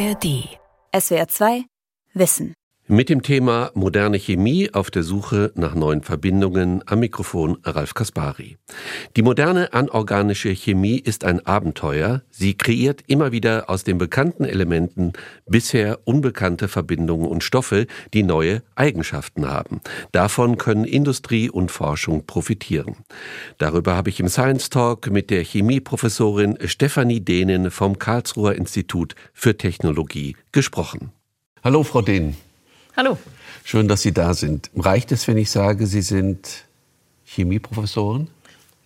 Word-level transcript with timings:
ARD. 0.00 0.58
SWR 0.94 1.28
2 1.28 1.64
Wissen. 2.14 2.54
Mit 2.92 3.08
dem 3.08 3.22
Thema 3.22 3.70
moderne 3.74 4.18
Chemie 4.18 4.74
auf 4.74 4.90
der 4.90 5.04
Suche 5.04 5.52
nach 5.54 5.76
neuen 5.76 6.02
Verbindungen 6.02 6.82
am 6.86 6.98
Mikrofon 6.98 7.58
Ralf 7.62 7.94
Kaspari. 7.94 8.56
Die 9.14 9.22
moderne 9.22 9.72
anorganische 9.72 10.48
Chemie 10.48 10.98
ist 10.98 11.22
ein 11.22 11.46
Abenteuer. 11.46 12.22
Sie 12.32 12.54
kreiert 12.54 13.04
immer 13.06 13.30
wieder 13.30 13.70
aus 13.70 13.84
den 13.84 13.96
bekannten 13.96 14.44
Elementen 14.44 15.12
bisher 15.46 16.00
unbekannte 16.04 16.66
Verbindungen 16.66 17.28
und 17.28 17.44
Stoffe, 17.44 17.86
die 18.12 18.24
neue 18.24 18.64
Eigenschaften 18.74 19.48
haben. 19.48 19.80
Davon 20.10 20.58
können 20.58 20.84
Industrie 20.84 21.48
und 21.48 21.70
Forschung 21.70 22.26
profitieren. 22.26 22.96
Darüber 23.58 23.94
habe 23.94 24.10
ich 24.10 24.18
im 24.18 24.28
Science 24.28 24.68
Talk 24.68 25.08
mit 25.12 25.30
der 25.30 25.44
Chemieprofessorin 25.44 26.58
Stefanie 26.64 27.20
Dehnen 27.20 27.70
vom 27.70 28.00
Karlsruher 28.00 28.56
Institut 28.56 29.14
für 29.32 29.56
Technologie 29.56 30.34
gesprochen. 30.50 31.12
Hallo, 31.62 31.84
Frau 31.84 32.02
Dehnen. 32.02 32.49
Hallo. 33.00 33.16
Schön, 33.64 33.88
dass 33.88 34.02
Sie 34.02 34.12
da 34.12 34.34
sind. 34.34 34.68
Reicht 34.76 35.10
es, 35.10 35.26
wenn 35.26 35.38
ich 35.38 35.50
sage, 35.50 35.86
Sie 35.86 36.02
sind 36.02 36.66
Chemieprofessorin? 37.24 38.28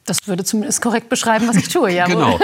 Das 0.06 0.28
würde 0.28 0.44
zumindest 0.44 0.80
korrekt 0.80 1.08
beschreiben, 1.08 1.48
was 1.48 1.56
ich 1.56 1.68
tue, 1.68 1.90
ja. 1.92 2.06
genau. 2.06 2.38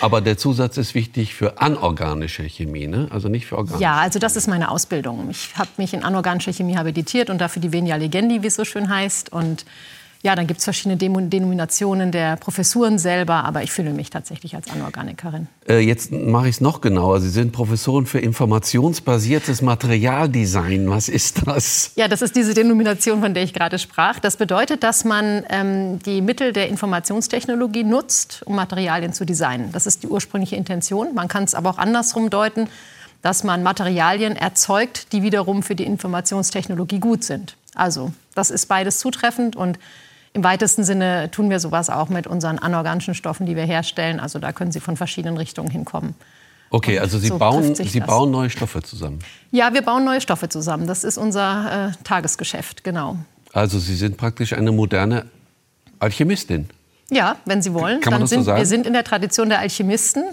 Aber 0.00 0.20
der 0.20 0.36
Zusatz 0.36 0.78
ist 0.78 0.96
wichtig 0.96 1.32
für 1.32 1.60
anorganische 1.60 2.42
Chemie, 2.42 2.88
ne? 2.88 3.06
also 3.10 3.28
nicht 3.28 3.46
für 3.46 3.56
organische. 3.56 3.84
Ja, 3.84 3.98
also 3.98 4.18
das 4.18 4.34
ist 4.34 4.48
meine 4.48 4.68
Ausbildung. 4.68 5.28
Ich 5.30 5.56
habe 5.56 5.70
mich 5.76 5.94
in 5.94 6.02
anorganischer 6.02 6.52
Chemie 6.52 6.76
habilitiert 6.76 7.30
und 7.30 7.38
dafür 7.38 7.62
die 7.62 7.70
Venia 7.70 7.94
Legendi, 7.94 8.42
wie 8.42 8.48
es 8.48 8.56
so 8.56 8.64
schön 8.64 8.88
heißt. 8.88 9.32
Und 9.32 9.64
ja, 10.24 10.36
dann 10.36 10.46
gibt 10.46 10.58
es 10.58 10.64
verschiedene 10.64 10.96
Denominationen 10.96 12.12
der 12.12 12.36
Professuren 12.36 12.96
selber, 12.98 13.44
aber 13.44 13.64
ich 13.64 13.72
fühle 13.72 13.92
mich 13.92 14.08
tatsächlich 14.08 14.54
als 14.54 14.70
Anorganikerin. 14.70 15.48
Äh, 15.68 15.80
jetzt 15.80 16.12
mache 16.12 16.48
ich 16.48 16.56
es 16.56 16.60
noch 16.60 16.80
genauer. 16.80 17.20
Sie 17.20 17.28
sind 17.28 17.50
Professorin 17.50 18.06
für 18.06 18.20
informationsbasiertes 18.20 19.62
Materialdesign. 19.62 20.88
Was 20.88 21.08
ist 21.08 21.48
das? 21.48 21.90
Ja, 21.96 22.06
das 22.06 22.22
ist 22.22 22.36
diese 22.36 22.54
Denomination, 22.54 23.20
von 23.20 23.34
der 23.34 23.42
ich 23.42 23.52
gerade 23.52 23.80
sprach. 23.80 24.20
Das 24.20 24.36
bedeutet, 24.36 24.84
dass 24.84 25.04
man 25.04 25.44
ähm, 25.50 25.98
die 25.98 26.20
Mittel 26.20 26.52
der 26.52 26.68
Informationstechnologie 26.68 27.82
nutzt, 27.82 28.42
um 28.46 28.54
Materialien 28.54 29.12
zu 29.12 29.24
designen. 29.24 29.72
Das 29.72 29.86
ist 29.88 30.04
die 30.04 30.06
ursprüngliche 30.06 30.54
Intention. 30.54 31.14
Man 31.14 31.26
kann 31.26 31.42
es 31.42 31.56
aber 31.56 31.70
auch 31.70 31.78
andersrum 31.78 32.30
deuten, 32.30 32.68
dass 33.22 33.42
man 33.42 33.64
Materialien 33.64 34.36
erzeugt, 34.36 35.12
die 35.12 35.24
wiederum 35.24 35.64
für 35.64 35.74
die 35.74 35.84
Informationstechnologie 35.84 37.00
gut 37.00 37.24
sind. 37.24 37.56
Also, 37.74 38.12
das 38.36 38.50
ist 38.50 38.66
beides 38.66 39.00
zutreffend 39.00 39.56
und 39.56 39.78
im 40.34 40.44
weitesten 40.44 40.84
Sinne 40.84 41.30
tun 41.30 41.50
wir 41.50 41.60
sowas 41.60 41.90
auch 41.90 42.08
mit 42.08 42.26
unseren 42.26 42.58
anorganischen 42.58 43.14
Stoffen, 43.14 43.46
die 43.46 43.56
wir 43.56 43.64
herstellen. 43.64 44.18
Also 44.18 44.38
da 44.38 44.52
können 44.52 44.72
Sie 44.72 44.80
von 44.80 44.96
verschiedenen 44.96 45.36
Richtungen 45.36 45.70
hinkommen. 45.70 46.14
Okay, 46.70 46.98
also 46.98 47.18
Sie, 47.18 47.28
so 47.28 47.38
bauen, 47.38 47.74
Sie 47.74 48.00
bauen 48.00 48.30
neue 48.30 48.48
Stoffe 48.48 48.82
zusammen? 48.82 49.18
Ja, 49.50 49.74
wir 49.74 49.82
bauen 49.82 50.04
neue 50.04 50.22
Stoffe 50.22 50.48
zusammen. 50.48 50.86
Das 50.86 51.04
ist 51.04 51.18
unser 51.18 51.90
äh, 51.90 52.02
Tagesgeschäft, 52.02 52.82
genau. 52.82 53.18
Also 53.52 53.78
Sie 53.78 53.94
sind 53.94 54.16
praktisch 54.16 54.54
eine 54.54 54.72
moderne 54.72 55.26
Alchemistin? 55.98 56.70
Ja, 57.10 57.36
wenn 57.44 57.60
Sie 57.60 57.74
wollen. 57.74 58.00
Kann 58.00 58.12
man 58.12 58.20
dann 58.20 58.20
das 58.22 58.30
sind, 58.30 58.40
so 58.40 58.44
sagen? 58.46 58.58
Wir 58.58 58.66
sind 58.66 58.86
in 58.86 58.94
der 58.94 59.04
Tradition 59.04 59.50
der 59.50 59.58
Alchemisten. 59.58 60.24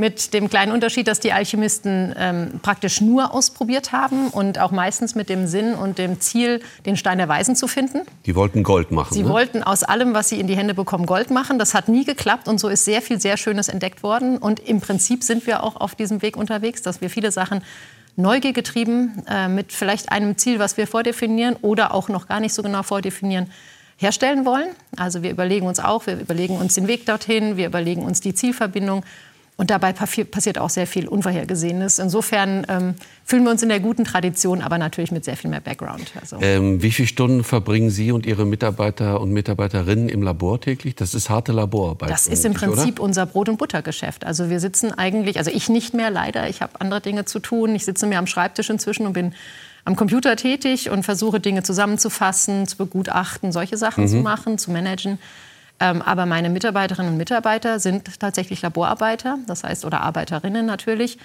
Mit 0.00 0.32
dem 0.32 0.48
kleinen 0.48 0.70
Unterschied, 0.70 1.08
dass 1.08 1.18
die 1.18 1.32
Alchemisten 1.32 2.14
ähm, 2.16 2.60
praktisch 2.62 3.00
nur 3.00 3.34
ausprobiert 3.34 3.90
haben 3.90 4.28
und 4.28 4.60
auch 4.60 4.70
meistens 4.70 5.16
mit 5.16 5.28
dem 5.28 5.48
Sinn 5.48 5.74
und 5.74 5.98
dem 5.98 6.20
Ziel, 6.20 6.60
den 6.86 6.96
Stein 6.96 7.18
der 7.18 7.28
Weisen 7.28 7.56
zu 7.56 7.66
finden. 7.66 8.02
Die 8.24 8.36
wollten 8.36 8.62
Gold 8.62 8.92
machen. 8.92 9.12
Sie 9.12 9.24
ne? 9.24 9.28
wollten 9.28 9.64
aus 9.64 9.82
allem, 9.82 10.14
was 10.14 10.28
sie 10.28 10.38
in 10.38 10.46
die 10.46 10.56
Hände 10.56 10.72
bekommen, 10.72 11.04
Gold 11.04 11.32
machen. 11.32 11.58
Das 11.58 11.74
hat 11.74 11.88
nie 11.88 12.04
geklappt 12.04 12.46
und 12.46 12.60
so 12.60 12.68
ist 12.68 12.84
sehr 12.84 13.02
viel 13.02 13.20
sehr 13.20 13.36
Schönes 13.36 13.66
entdeckt 13.66 14.04
worden. 14.04 14.38
Und 14.38 14.60
im 14.60 14.80
Prinzip 14.80 15.24
sind 15.24 15.48
wir 15.48 15.64
auch 15.64 15.74
auf 15.74 15.96
diesem 15.96 16.22
Weg 16.22 16.36
unterwegs, 16.36 16.80
dass 16.80 17.00
wir 17.00 17.10
viele 17.10 17.32
Sachen 17.32 17.62
Neugier 18.14 18.52
getrieben, 18.52 19.24
äh, 19.28 19.48
mit 19.48 19.72
vielleicht 19.72 20.12
einem 20.12 20.36
Ziel, 20.38 20.60
was 20.60 20.76
wir 20.76 20.86
vordefinieren 20.86 21.56
oder 21.60 21.92
auch 21.92 22.08
noch 22.08 22.28
gar 22.28 22.38
nicht 22.38 22.54
so 22.54 22.62
genau 22.62 22.84
vordefinieren, 22.84 23.50
herstellen 23.96 24.44
wollen. 24.44 24.68
Also 24.96 25.22
wir 25.24 25.30
überlegen 25.30 25.66
uns 25.66 25.80
auch, 25.80 26.06
wir 26.06 26.20
überlegen 26.20 26.56
uns 26.56 26.74
den 26.74 26.86
Weg 26.86 27.04
dorthin, 27.04 27.56
wir 27.56 27.66
überlegen 27.66 28.04
uns 28.04 28.20
die 28.20 28.32
Zielverbindung 28.32 29.04
und 29.58 29.70
dabei 29.70 29.92
passiert 29.92 30.56
auch 30.56 30.70
sehr 30.70 30.86
viel 30.86 31.08
Unvorhergesehenes. 31.08 31.98
Insofern 31.98 32.64
ähm, 32.68 32.94
fühlen 33.24 33.42
wir 33.42 33.50
uns 33.50 33.60
in 33.60 33.68
der 33.68 33.80
guten 33.80 34.04
Tradition, 34.04 34.62
aber 34.62 34.78
natürlich 34.78 35.10
mit 35.10 35.24
sehr 35.24 35.36
viel 35.36 35.50
mehr 35.50 35.60
Background. 35.60 36.12
Also. 36.18 36.38
Ähm, 36.40 36.80
wie 36.80 36.92
viele 36.92 37.08
Stunden 37.08 37.42
verbringen 37.42 37.90
Sie 37.90 38.12
und 38.12 38.24
Ihre 38.24 38.46
Mitarbeiter 38.46 39.20
und 39.20 39.32
Mitarbeiterinnen 39.32 40.08
im 40.08 40.22
Labor 40.22 40.60
täglich? 40.60 40.94
Das 40.94 41.12
ist 41.12 41.28
harte 41.28 41.50
Laborarbeit. 41.50 42.08
Das 42.08 42.28
ist 42.28 42.44
im 42.44 42.54
Prinzip 42.54 43.00
oder? 43.00 43.02
unser 43.02 43.26
Brot- 43.26 43.48
und 43.48 43.58
Buttergeschäft. 43.58 44.24
Also 44.24 44.48
wir 44.48 44.60
sitzen 44.60 44.92
eigentlich, 44.92 45.38
also 45.38 45.50
ich 45.50 45.68
nicht 45.68 45.92
mehr 45.92 46.10
leider, 46.10 46.48
ich 46.48 46.62
habe 46.62 46.80
andere 46.80 47.00
Dinge 47.00 47.24
zu 47.24 47.40
tun. 47.40 47.74
Ich 47.74 47.84
sitze 47.84 48.06
mir 48.06 48.20
am 48.20 48.28
Schreibtisch 48.28 48.70
inzwischen 48.70 49.08
und 49.08 49.12
bin 49.12 49.34
am 49.84 49.96
Computer 49.96 50.36
tätig 50.36 50.88
und 50.88 51.02
versuche 51.02 51.40
Dinge 51.40 51.64
zusammenzufassen, 51.64 52.68
zu 52.68 52.76
begutachten, 52.76 53.50
solche 53.50 53.76
Sachen 53.76 54.04
mhm. 54.04 54.08
zu 54.08 54.16
machen, 54.18 54.56
zu 54.56 54.70
managen. 54.70 55.18
Ähm, 55.80 56.02
aber 56.02 56.26
meine 56.26 56.50
Mitarbeiterinnen 56.50 57.12
und 57.12 57.18
Mitarbeiter 57.18 57.78
sind 57.78 58.18
tatsächlich 58.18 58.62
Laborarbeiter, 58.62 59.38
das 59.46 59.64
heißt, 59.64 59.84
oder 59.84 60.00
Arbeiterinnen 60.00 60.66
natürlich. 60.66 61.18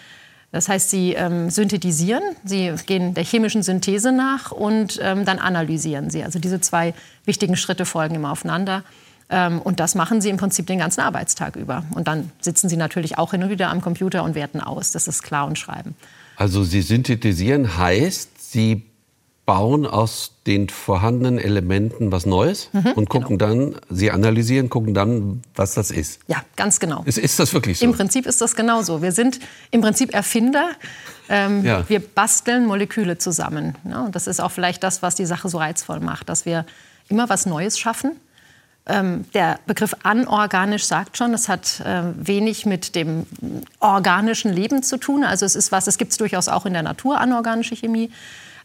Das 0.51 0.69
heißt, 0.69 0.91
sie 0.91 1.13
ähm, 1.13 1.49
synthetisieren, 1.49 2.21
sie 2.43 2.71
gehen 2.85 3.15
der 3.15 3.23
chemischen 3.23 3.63
Synthese 3.63 4.11
nach 4.11 4.51
und 4.51 4.99
ähm, 5.01 5.25
dann 5.25 5.39
analysieren 5.39 6.11
sie. 6.11 6.23
Also 6.23 6.37
diese 6.37 6.61
zwei 6.61 6.93
wichtigen 7.25 7.55
Schritte 7.55 7.85
folgen 7.85 8.13
immer 8.13 8.31
aufeinander. 8.31 8.83
Ähm, 9.31 9.59
und 9.59 9.79
das 9.79 9.95
machen 9.95 10.21
sie 10.21 10.29
im 10.29 10.37
Prinzip 10.37 10.67
den 10.67 10.77
ganzen 10.77 11.01
Arbeitstag 11.01 11.55
über. 11.55 11.83
Und 11.95 12.07
dann 12.07 12.31
sitzen 12.39 12.69
sie 12.69 12.77
natürlich 12.77 13.17
auch 13.17 13.31
hin 13.31 13.41
und 13.41 13.49
wieder 13.49 13.71
am 13.71 13.81
Computer 13.81 14.23
und 14.23 14.35
werten 14.35 14.61
aus. 14.61 14.91
Das 14.91 15.07
ist 15.07 15.23
klar 15.23 15.47
und 15.47 15.57
schreiben. 15.57 15.95
Also 16.35 16.63
sie 16.63 16.83
synthetisieren 16.83 17.77
heißt, 17.77 18.51
sie 18.51 18.83
bauen 19.45 19.85
aus 19.85 20.31
den 20.47 20.69
vorhandenen 20.69 21.37
Elementen 21.37 22.11
was 22.11 22.25
Neues 22.25 22.69
mhm, 22.71 22.93
und 22.95 23.09
gucken 23.09 23.37
genau. 23.37 23.71
dann, 23.71 23.75
sie 23.89 24.09
analysieren, 24.09 24.69
gucken 24.69 24.93
dann, 24.93 25.41
was 25.55 25.73
das 25.73 25.91
ist. 25.91 26.21
Ja, 26.27 26.43
ganz 26.55 26.79
genau. 26.79 27.03
Ist, 27.05 27.17
ist 27.17 27.39
das 27.39 27.53
wirklich 27.53 27.79
so? 27.79 27.85
Im 27.85 27.93
Prinzip 27.93 28.25
ist 28.25 28.39
das 28.39 28.55
genauso. 28.55 29.01
Wir 29.01 29.11
sind 29.11 29.39
im 29.71 29.81
Prinzip 29.81 30.13
Erfinder. 30.13 30.69
Ähm, 31.27 31.65
ja. 31.65 31.87
Wir 31.89 31.99
basteln 31.99 32.65
Moleküle 32.65 33.17
zusammen. 33.17 33.75
Ja, 33.89 34.05
und 34.05 34.15
das 34.15 34.27
ist 34.27 34.39
auch 34.39 34.51
vielleicht 34.51 34.81
das, 34.83 35.01
was 35.01 35.15
die 35.15 35.25
Sache 35.25 35.49
so 35.49 35.57
reizvoll 35.57 35.99
macht, 35.99 36.29
dass 36.29 36.45
wir 36.45 36.65
immer 37.09 37.27
was 37.27 37.45
Neues 37.45 37.77
schaffen. 37.77 38.11
Ähm, 38.85 39.25
der 39.33 39.59
Begriff 39.65 39.95
anorganisch 40.03 40.85
sagt 40.85 41.17
schon, 41.17 41.33
es 41.33 41.47
hat 41.47 41.81
äh, 41.81 42.03
wenig 42.15 42.65
mit 42.65 42.95
dem 42.95 43.25
organischen 43.79 44.51
Leben 44.51 44.83
zu 44.83 44.97
tun. 44.97 45.23
Also 45.23 45.45
es 45.45 45.55
ist 45.55 45.71
was, 45.71 45.87
es 45.87 45.97
gibt 45.97 46.11
es 46.11 46.17
durchaus 46.17 46.49
auch 46.49 46.65
in 46.65 46.73
der 46.73 46.83
Natur, 46.83 47.19
anorganische 47.19 47.75
Chemie. 47.75 48.09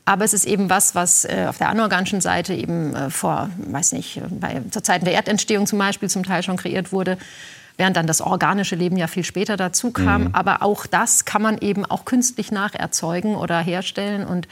Aber 0.08 0.24
es 0.24 0.32
ist 0.32 0.46
eben 0.46 0.70
was, 0.70 0.94
was 0.94 1.26
äh, 1.26 1.44
auf 1.50 1.58
der 1.58 1.68
anorganischen 1.68 2.22
Seite 2.22 2.54
eben 2.54 2.94
äh, 2.94 3.10
vor, 3.10 3.50
weiß 3.58 3.92
nicht, 3.92 4.22
bei, 4.40 4.62
zur 4.70 4.82
Zeiten 4.82 5.04
der 5.04 5.12
Erdentstehung 5.12 5.66
zum 5.66 5.78
Beispiel 5.78 6.08
zum 6.08 6.22
Teil 6.22 6.42
schon 6.42 6.56
kreiert 6.56 6.92
wurde 6.92 7.18
während 7.76 7.96
dann 7.96 8.08
das 8.08 8.20
organische 8.20 8.74
Leben 8.74 8.96
ja 8.96 9.06
viel 9.06 9.22
später 9.22 9.56
dazu 9.56 9.92
kam. 9.92 10.22
Mhm. 10.24 10.28
Aber 10.34 10.62
auch 10.62 10.84
das 10.84 11.24
kann 11.24 11.42
man 11.42 11.58
eben 11.58 11.84
auch 11.84 12.04
künstlich 12.04 12.50
nacherzeugen 12.50 13.36
oder 13.36 13.60
herstellen 13.60 14.26
und 14.26 14.48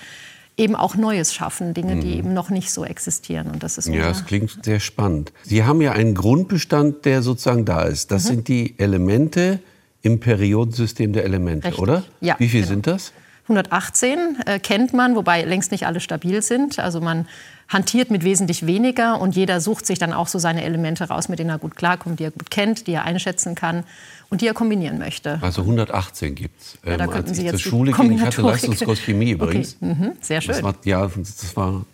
eben 0.57 0.77
auch 0.77 0.95
Neues 0.95 1.35
schaffen, 1.35 1.75
Dinge, 1.75 1.97
die 1.97 2.13
mhm. 2.13 2.19
eben 2.19 2.35
noch 2.35 2.51
nicht 2.51 2.71
so 2.71 2.85
existieren. 2.85 3.51
Und 3.51 3.65
das 3.65 3.79
ist 3.79 3.89
ja, 3.89 4.07
das 4.07 4.27
klingt 4.27 4.65
sehr 4.65 4.79
spannend. 4.79 5.33
Sie 5.43 5.65
haben 5.65 5.81
ja 5.81 5.91
einen 5.91 6.15
Grundbestand, 6.15 7.05
der 7.05 7.21
sozusagen 7.23 7.65
da 7.65 7.83
ist. 7.83 8.13
Das 8.13 8.25
mhm. 8.25 8.29
sind 8.29 8.49
die 8.49 8.79
Elemente 8.79 9.59
im 10.03 10.21
Periodensystem 10.21 11.13
der 11.13 11.25
Elemente, 11.25 11.67
Richtig. 11.67 11.83
oder? 11.83 12.05
Ja, 12.21 12.37
Wie 12.39 12.49
viel 12.49 12.61
genau. 12.61 12.75
sind 12.75 12.87
das? 12.87 13.13
118 13.49 14.19
äh, 14.45 14.59
kennt 14.59 14.93
man, 14.93 15.15
wobei 15.15 15.43
längst 15.45 15.71
nicht 15.71 15.87
alle 15.87 16.01
stabil 16.01 16.43
sind. 16.43 16.79
Also 16.79 17.01
man 17.01 17.27
hantiert 17.69 18.11
mit 18.11 18.25
wesentlich 18.25 18.67
weniger 18.67 19.21
und 19.21 19.35
jeder 19.35 19.61
sucht 19.61 19.87
sich 19.87 19.99
dann 19.99 20.13
auch 20.13 20.29
so 20.29 20.39
seine 20.39 20.63
Elemente 20.65 21.09
raus, 21.09 21.29
mit 21.29 21.39
denen 21.39 21.51
er 21.51 21.59
gut 21.59 21.77
klarkommt, 21.77 22.21
die 22.21 22.25
er 22.25 22.31
gut 22.31 22.51
kennt, 22.51 22.87
die 22.87 22.93
er 22.93 23.05
einschätzen 23.05 23.55
kann 23.55 23.85
und 24.29 24.41
die 24.41 24.47
er 24.47 24.55
kombinieren 24.55 24.99
möchte. 24.99 25.39
Also 25.41 25.63
118 25.63 26.35
gibt 26.35 26.61
es. 26.61 26.79
Ja, 26.85 26.97
da 26.97 27.05
ähm, 27.05 27.11
könnten 27.11 27.29
als 27.29 27.37
Sie 27.37 27.47
ich 27.47 27.53
jetzt 27.53 27.63
zur 27.63 27.71
Schule 27.71 27.93
ging, 27.93 28.13
ich 28.13 28.21
hatte 28.21 28.43
Leistungskurs 28.43 29.01
Chemie 29.01 29.31
übrigens. 29.31 29.77
Okay. 29.81 29.95
Mhm. 29.95 30.13
Sehr 30.21 30.41
schön. 30.41 30.55
Das 30.55 30.63
war, 30.63 30.75
ja, 30.85 31.07
das 31.07 31.57
war 31.57 31.85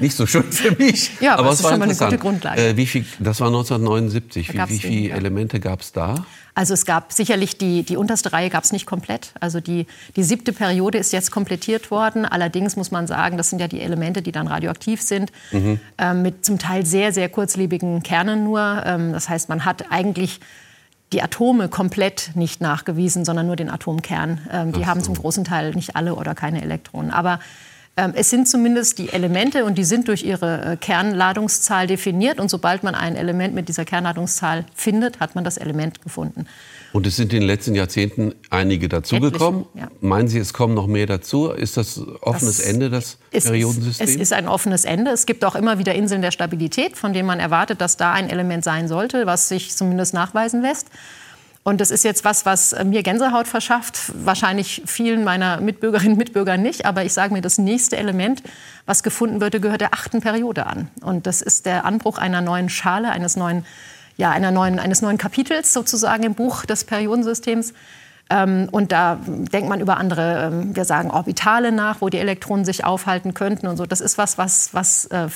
nicht 0.00 0.14
so 0.14 0.26
schön 0.26 0.50
für 0.50 0.72
mich. 0.72 1.10
ja, 1.20 1.32
aber, 1.34 1.40
aber 1.40 1.52
es 1.52 1.60
ist 1.60 1.68
schon 1.68 1.78
mal 1.78 1.84
eine 1.84 1.94
gute 1.94 2.18
Grundlage. 2.18 2.68
Äh, 2.68 2.76
wie 2.76 2.86
viel, 2.86 3.04
das 3.18 3.40
war 3.40 3.48
1979. 3.48 4.52
Wie, 4.52 4.68
wie 4.68 4.78
viele 4.78 5.14
Elemente 5.14 5.60
gab 5.60 5.80
es 5.80 5.92
da? 5.92 6.26
Also 6.58 6.74
es 6.74 6.84
gab 6.84 7.12
sicherlich 7.12 7.56
die, 7.56 7.84
die 7.84 7.96
unterste 7.96 8.32
Reihe 8.32 8.50
gab 8.50 8.64
es 8.64 8.72
nicht 8.72 8.84
komplett. 8.84 9.30
Also 9.38 9.60
die, 9.60 9.86
die 10.16 10.24
siebte 10.24 10.52
Periode 10.52 10.98
ist 10.98 11.12
jetzt 11.12 11.30
komplettiert 11.30 11.92
worden. 11.92 12.24
Allerdings 12.24 12.74
muss 12.74 12.90
man 12.90 13.06
sagen, 13.06 13.36
das 13.36 13.50
sind 13.50 13.60
ja 13.60 13.68
die 13.68 13.80
Elemente, 13.80 14.22
die 14.22 14.32
dann 14.32 14.48
radioaktiv 14.48 15.00
sind, 15.00 15.30
mhm. 15.52 15.78
ähm, 15.98 16.22
mit 16.22 16.44
zum 16.44 16.58
Teil 16.58 16.84
sehr, 16.84 17.12
sehr 17.12 17.28
kurzlebigen 17.28 18.02
Kernen 18.02 18.42
nur. 18.42 18.82
Ähm, 18.84 19.12
das 19.12 19.28
heißt, 19.28 19.48
man 19.48 19.64
hat 19.64 19.92
eigentlich 19.92 20.40
die 21.12 21.22
Atome 21.22 21.68
komplett 21.68 22.32
nicht 22.34 22.60
nachgewiesen, 22.60 23.24
sondern 23.24 23.46
nur 23.46 23.54
den 23.54 23.70
Atomkern. 23.70 24.40
Ähm, 24.50 24.72
die 24.72 24.80
so. 24.80 24.86
haben 24.86 25.00
zum 25.00 25.14
großen 25.14 25.44
Teil 25.44 25.76
nicht 25.76 25.94
alle 25.94 26.16
oder 26.16 26.34
keine 26.34 26.60
Elektronen. 26.60 27.12
Aber 27.12 27.38
es 28.14 28.30
sind 28.30 28.48
zumindest 28.48 28.98
die 28.98 29.08
Elemente 29.08 29.64
und 29.64 29.76
die 29.76 29.84
sind 29.84 30.06
durch 30.06 30.22
ihre 30.24 30.72
äh, 30.72 30.76
Kernladungszahl 30.76 31.86
definiert. 31.86 32.38
Und 32.38 32.48
sobald 32.48 32.84
man 32.84 32.94
ein 32.94 33.16
Element 33.16 33.54
mit 33.54 33.68
dieser 33.68 33.84
Kernladungszahl 33.84 34.64
findet, 34.74 35.18
hat 35.18 35.34
man 35.34 35.42
das 35.42 35.56
Element 35.56 36.00
gefunden. 36.02 36.46
Und 36.92 37.06
es 37.06 37.16
sind 37.16 37.32
in 37.32 37.40
den 37.40 37.46
letzten 37.46 37.74
Jahrzehnten 37.74 38.34
einige 38.50 38.88
dazugekommen. 38.88 39.66
Ja. 39.74 39.88
Meinen 40.00 40.28
Sie, 40.28 40.38
es 40.38 40.52
kommen 40.52 40.74
noch 40.74 40.86
mehr 40.86 41.06
dazu? 41.06 41.50
Ist 41.50 41.76
das 41.76 42.00
offenes 42.20 42.58
das 42.58 42.66
Ende, 42.66 42.88
das 42.88 43.18
ist, 43.30 43.46
Periodensystem? 43.46 44.06
Es 44.06 44.16
ist 44.16 44.32
ein 44.32 44.48
offenes 44.48 44.84
Ende. 44.84 45.10
Es 45.10 45.26
gibt 45.26 45.44
auch 45.44 45.54
immer 45.54 45.78
wieder 45.78 45.94
Inseln 45.94 46.22
der 46.22 46.30
Stabilität, 46.30 46.96
von 46.96 47.12
denen 47.12 47.26
man 47.26 47.40
erwartet, 47.40 47.80
dass 47.80 47.96
da 47.96 48.12
ein 48.12 48.30
Element 48.30 48.64
sein 48.64 48.88
sollte, 48.88 49.26
was 49.26 49.48
sich 49.48 49.76
zumindest 49.76 50.14
nachweisen 50.14 50.62
lässt. 50.62 50.86
Und 51.64 51.80
das 51.80 51.90
ist 51.90 52.04
jetzt 52.04 52.24
was, 52.24 52.46
was 52.46 52.74
mir 52.84 53.02
Gänsehaut 53.02 53.46
verschafft. 53.46 54.12
Wahrscheinlich 54.14 54.82
vielen 54.86 55.24
meiner 55.24 55.60
Mitbürgerinnen 55.60 56.12
und 56.12 56.18
Mitbürger 56.18 56.56
nicht. 56.56 56.86
Aber 56.86 57.04
ich 57.04 57.12
sage 57.12 57.34
mir, 57.34 57.42
das 57.42 57.58
nächste 57.58 57.96
Element, 57.96 58.42
was 58.86 59.02
gefunden 59.02 59.40
würde, 59.40 59.60
gehört 59.60 59.80
der 59.80 59.92
achten 59.92 60.20
Periode 60.20 60.66
an. 60.66 60.88
Und 61.02 61.26
das 61.26 61.42
ist 61.42 61.66
der 61.66 61.84
Anbruch 61.84 62.18
einer 62.18 62.40
neuen 62.40 62.68
Schale, 62.68 63.10
eines 63.10 63.36
neuen 63.36 63.64
ja, 64.18 64.30
einer 64.30 64.50
neuen, 64.50 64.78
eines 64.78 65.00
neuen 65.00 65.16
Kapitels 65.16 65.72
sozusagen 65.72 66.24
im 66.24 66.34
Buch 66.34 66.66
des 66.66 66.84
Periodensystems. 66.84 67.72
Ähm, 68.30 68.68
und 68.70 68.92
da 68.92 69.18
denkt 69.26 69.70
man 69.70 69.80
über 69.80 69.96
andere, 69.96 70.50
ähm, 70.52 70.76
wir 70.76 70.84
sagen 70.84 71.10
Orbitale 71.10 71.72
nach, 71.72 72.02
wo 72.02 72.10
die 72.10 72.18
Elektronen 72.18 72.66
sich 72.66 72.84
aufhalten 72.84 73.32
könnten 73.32 73.66
und 73.68 73.78
so. 73.78 73.86
Das 73.86 74.02
ist 74.02 74.18
was, 74.18 74.36
was, 74.36 74.74
was 74.74 75.06
äh, 75.06 75.28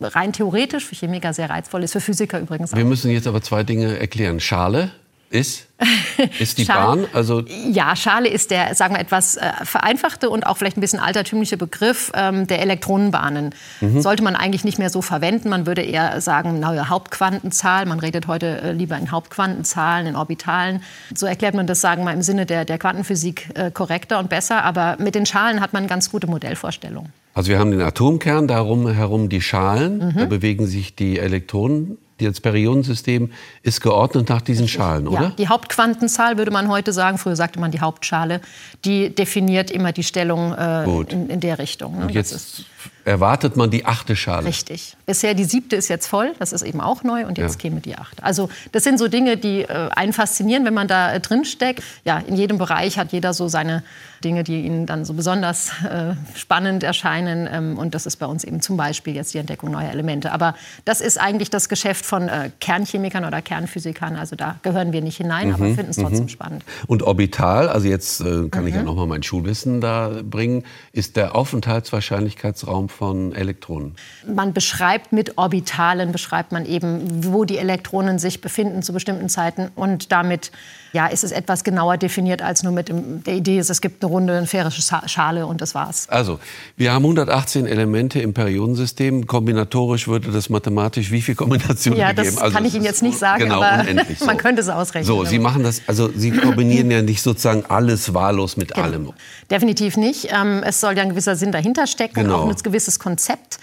rein 0.00 0.32
theoretisch 0.32 0.86
für 0.86 0.94
Chemiker 0.94 1.34
sehr 1.34 1.50
reizvoll 1.50 1.82
ist, 1.82 1.92
für 1.92 2.00
Physiker 2.00 2.40
übrigens 2.40 2.72
auch. 2.72 2.78
Wir 2.78 2.84
müssen 2.86 3.10
jetzt 3.10 3.26
aber 3.26 3.42
zwei 3.42 3.62
Dinge 3.62 3.98
erklären. 3.98 4.40
Schale 4.40 4.92
ist? 5.30 5.68
Ist 6.38 6.58
die 6.58 6.66
Schale, 6.66 7.02
Bahn? 7.02 7.06
Also 7.14 7.42
ja, 7.70 7.96
Schale 7.96 8.28
ist 8.28 8.50
der, 8.50 8.74
sagen 8.74 8.94
wir, 8.94 9.00
etwas 9.00 9.36
äh, 9.38 9.50
vereinfachte 9.62 10.28
und 10.28 10.46
auch 10.46 10.58
vielleicht 10.58 10.76
ein 10.76 10.82
bisschen 10.82 11.00
altertümliche 11.00 11.56
Begriff 11.56 12.12
ähm, 12.14 12.46
der 12.46 12.60
Elektronenbahnen. 12.60 13.54
Mhm. 13.80 14.02
Sollte 14.02 14.22
man 14.22 14.36
eigentlich 14.36 14.64
nicht 14.64 14.78
mehr 14.78 14.90
so 14.90 15.00
verwenden. 15.00 15.48
Man 15.48 15.66
würde 15.66 15.80
eher 15.80 16.20
sagen, 16.20 16.60
neue 16.60 16.90
Hauptquantenzahl. 16.90 17.86
Man 17.86 17.98
redet 17.98 18.26
heute 18.26 18.60
äh, 18.60 18.72
lieber 18.72 18.98
in 18.98 19.10
Hauptquantenzahlen, 19.10 20.08
in 20.08 20.16
Orbitalen. 20.16 20.82
So 21.14 21.24
erklärt 21.24 21.54
man 21.54 21.66
das, 21.66 21.80
sagen 21.80 22.04
wir, 22.04 22.12
im 22.12 22.22
Sinne 22.22 22.44
der, 22.44 22.66
der 22.66 22.76
Quantenphysik 22.76 23.48
äh, 23.54 23.70
korrekter 23.70 24.18
und 24.18 24.28
besser. 24.28 24.64
Aber 24.64 24.96
mit 24.98 25.14
den 25.14 25.24
Schalen 25.24 25.60
hat 25.60 25.72
man 25.72 25.86
ganz 25.86 26.10
gute 26.10 26.26
Modellvorstellungen. 26.26 27.10
Also 27.32 27.50
wir 27.50 27.58
haben 27.58 27.70
den 27.70 27.80
Atomkern, 27.80 28.48
darum 28.48 28.86
herum 28.92 29.28
die 29.30 29.40
Schalen. 29.40 29.98
Mhm. 29.98 30.18
Da 30.18 30.26
bewegen 30.26 30.66
sich 30.66 30.94
die 30.94 31.18
Elektronen 31.18 31.96
das 32.28 32.40
Periodensystem 32.40 33.30
ist 33.62 33.80
geordnet 33.80 34.28
nach 34.28 34.42
diesen 34.42 34.68
Schalen, 34.68 35.08
oder? 35.08 35.22
Ja, 35.22 35.32
die 35.38 35.48
Hauptquantenzahl 35.48 36.38
würde 36.38 36.50
man 36.50 36.68
heute 36.68 36.92
sagen, 36.92 37.18
früher 37.18 37.36
sagte 37.36 37.60
man 37.60 37.70
die 37.70 37.80
Hauptschale, 37.80 38.40
die 38.84 39.14
definiert 39.14 39.70
immer 39.70 39.92
die 39.92 40.02
Stellung 40.02 40.52
äh, 40.52 40.84
in, 40.84 41.28
in, 41.28 41.40
der 41.40 41.58
Richtung. 41.58 41.98
Ne? 41.98 42.06
Und 42.06 42.10
jetzt 42.10 42.64
erwartet 43.04 43.56
man 43.56 43.70
die 43.70 43.86
achte 43.86 44.16
Schale. 44.16 44.46
Richtig. 44.46 44.96
Bisher 45.06 45.34
die 45.34 45.44
siebte 45.44 45.76
ist 45.76 45.88
jetzt 45.88 46.06
voll, 46.06 46.32
das 46.38 46.52
ist 46.52 46.62
eben 46.62 46.80
auch 46.80 47.02
neu 47.02 47.26
und 47.26 47.38
jetzt 47.38 47.54
ja. 47.54 47.68
käme 47.68 47.80
die 47.80 47.96
achte. 47.96 48.22
Also 48.22 48.48
das 48.72 48.84
sind 48.84 48.98
so 48.98 49.08
Dinge, 49.08 49.36
die 49.36 49.62
äh, 49.62 49.88
einen 49.90 50.12
faszinieren, 50.12 50.64
wenn 50.64 50.74
man 50.74 50.88
da 50.88 51.12
äh, 51.12 51.20
drin 51.20 51.44
steckt. 51.44 51.82
Ja, 52.04 52.18
in 52.18 52.36
jedem 52.36 52.58
Bereich 52.58 52.98
hat 52.98 53.12
jeder 53.12 53.32
so 53.32 53.48
seine 53.48 53.82
Dinge, 54.22 54.44
die 54.44 54.60
ihnen 54.60 54.86
dann 54.86 55.04
so 55.04 55.14
besonders 55.14 55.70
äh, 55.82 56.14
spannend 56.36 56.82
erscheinen. 56.82 57.48
Ähm, 57.50 57.78
und 57.78 57.94
das 57.94 58.06
ist 58.06 58.16
bei 58.16 58.26
uns 58.26 58.44
eben 58.44 58.60
zum 58.60 58.76
Beispiel 58.76 59.14
jetzt 59.14 59.32
die 59.32 59.38
Entdeckung 59.38 59.70
neuer 59.70 59.90
Elemente. 59.90 60.32
Aber 60.32 60.54
das 60.84 61.00
ist 61.00 61.18
eigentlich 61.18 61.50
das 61.50 61.68
Geschäft 61.68 62.04
von 62.04 62.28
äh, 62.28 62.50
Kernchemikern 62.60 63.24
oder 63.24 63.40
Kernphysikern. 63.40 64.16
Also 64.16 64.36
da 64.36 64.56
gehören 64.62 64.92
wir 64.92 65.00
nicht 65.00 65.16
hinein, 65.16 65.48
mhm. 65.48 65.54
aber 65.54 65.64
finden 65.74 65.90
es 65.90 65.96
trotzdem 65.96 66.24
mhm. 66.24 66.28
spannend. 66.28 66.64
Und 66.86 67.02
orbital, 67.02 67.68
also 67.68 67.88
jetzt 67.88 68.20
äh, 68.20 68.48
kann 68.50 68.62
mhm. 68.62 68.68
ich 68.68 68.74
ja 68.74 68.80
mhm. 68.80 68.86
noch 68.86 68.96
mal 68.96 69.06
mein 69.06 69.22
Schulwissen 69.22 69.80
da 69.80 70.20
bringen, 70.22 70.64
ist 70.92 71.16
der 71.16 71.34
Aufenthaltswahrscheinlichkeitsraum 71.34 72.89
von 72.90 73.34
Elektronen. 73.34 73.94
Man 74.26 74.52
beschreibt 74.52 75.12
mit 75.12 75.38
Orbitalen, 75.38 76.12
beschreibt 76.12 76.52
man 76.52 76.66
eben, 76.66 77.24
wo 77.32 77.44
die 77.44 77.58
Elektronen 77.58 78.18
sich 78.18 78.40
befinden 78.40 78.82
zu 78.82 78.92
bestimmten 78.92 79.28
Zeiten 79.28 79.70
und 79.74 80.12
damit 80.12 80.50
ja, 80.92 81.06
ist 81.06 81.24
es 81.24 81.32
etwas 81.32 81.64
genauer 81.64 81.96
definiert 81.96 82.42
als 82.42 82.62
nur 82.62 82.72
mit 82.72 82.88
dem, 82.88 83.22
der 83.22 83.34
Idee, 83.34 83.58
es 83.58 83.80
gibt 83.80 84.02
eine 84.02 84.12
runde 84.12 84.44
sphärische 84.46 84.82
Schale 85.06 85.46
und 85.46 85.60
das 85.60 85.74
war's. 85.74 86.08
Also, 86.08 86.40
wir 86.76 86.92
haben 86.92 87.04
118 87.04 87.66
Elemente 87.66 88.20
im 88.20 88.34
Periodensystem. 88.34 89.26
Kombinatorisch 89.26 90.08
würde 90.08 90.32
das 90.32 90.48
mathematisch 90.48 91.10
wie 91.10 91.22
viele 91.22 91.36
Kombinationen 91.36 91.98
ja, 91.98 92.08
geben? 92.08 92.24
Ja, 92.24 92.30
das 92.32 92.38
also 92.38 92.56
kann 92.56 92.64
ich 92.64 92.74
Ihnen 92.74 92.84
jetzt 92.84 93.02
nicht 93.02 93.18
sagen, 93.18 93.44
genau, 93.44 93.62
aber 93.62 93.84
so. 94.18 94.24
man 94.24 94.36
könnte 94.36 94.62
es 94.62 94.68
ausrechnen. 94.68 95.06
So, 95.06 95.24
Sie 95.24 95.38
machen 95.38 95.62
das, 95.62 95.82
also 95.86 96.10
Sie 96.14 96.30
kombinieren 96.36 96.90
ja 96.90 97.02
nicht 97.02 97.22
sozusagen 97.22 97.64
alles 97.68 98.12
wahllos 98.14 98.56
mit 98.56 98.74
genau. 98.74 98.86
allem. 98.86 99.12
Definitiv 99.50 99.96
nicht. 99.96 100.28
Ähm, 100.32 100.62
es 100.64 100.80
soll 100.80 100.96
ja 100.96 101.02
ein 101.02 101.10
gewisser 101.10 101.36
Sinn 101.36 101.52
dahinter 101.52 101.86
stecken, 101.86 102.14
genau. 102.14 102.38
auch 102.38 102.42
ein 102.42 102.48
gewisses 102.80 102.98
Konzept. 102.98 103.58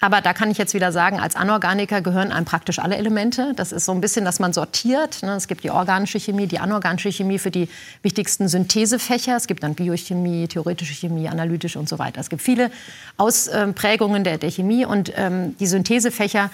Aber 0.00 0.20
da 0.20 0.32
kann 0.32 0.48
ich 0.50 0.58
jetzt 0.58 0.74
wieder 0.74 0.92
sagen, 0.92 1.18
als 1.18 1.34
Anorganiker 1.34 2.02
gehören 2.02 2.30
einem 2.30 2.44
praktisch 2.44 2.78
alle 2.78 2.96
Elemente. 2.96 3.52
Das 3.56 3.72
ist 3.72 3.84
so 3.84 3.90
ein 3.90 4.00
bisschen, 4.00 4.24
dass 4.24 4.38
man 4.38 4.52
sortiert. 4.52 5.24
Ne? 5.24 5.34
Es 5.34 5.48
gibt 5.48 5.64
die 5.64 5.70
organische 5.72 6.20
Chemie, 6.20 6.46
die 6.46 6.60
anorganische 6.60 7.10
Chemie 7.10 7.40
für 7.40 7.50
die 7.50 7.68
wichtigsten 8.02 8.46
Synthesefächer. 8.48 9.36
Es 9.36 9.48
gibt 9.48 9.64
dann 9.64 9.74
Biochemie, 9.74 10.46
theoretische 10.46 10.94
Chemie, 10.94 11.28
analytische 11.28 11.80
und 11.80 11.88
so 11.88 11.98
weiter. 11.98 12.20
Es 12.20 12.30
gibt 12.30 12.42
viele 12.42 12.70
Ausprägungen 13.16 14.22
der, 14.22 14.38
der 14.38 14.52
Chemie 14.52 14.86
und 14.86 15.12
ähm, 15.16 15.56
die 15.58 15.66
Synthesefächer 15.66 16.50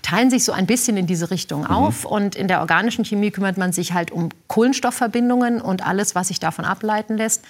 teilen 0.00 0.30
sich 0.30 0.44
so 0.44 0.52
ein 0.52 0.66
bisschen 0.66 0.96
in 0.96 1.06
diese 1.06 1.30
Richtung 1.30 1.62
mhm. 1.62 1.66
auf. 1.66 2.04
Und 2.06 2.34
in 2.34 2.48
der 2.48 2.60
organischen 2.60 3.04
Chemie 3.04 3.30
kümmert 3.30 3.58
man 3.58 3.72
sich 3.72 3.92
halt 3.92 4.10
um 4.10 4.30
Kohlenstoffverbindungen 4.46 5.60
und 5.60 5.86
alles, 5.86 6.14
was 6.14 6.28
sich 6.28 6.40
davon 6.40 6.64
ableiten 6.64 7.18
lässt. 7.18 7.42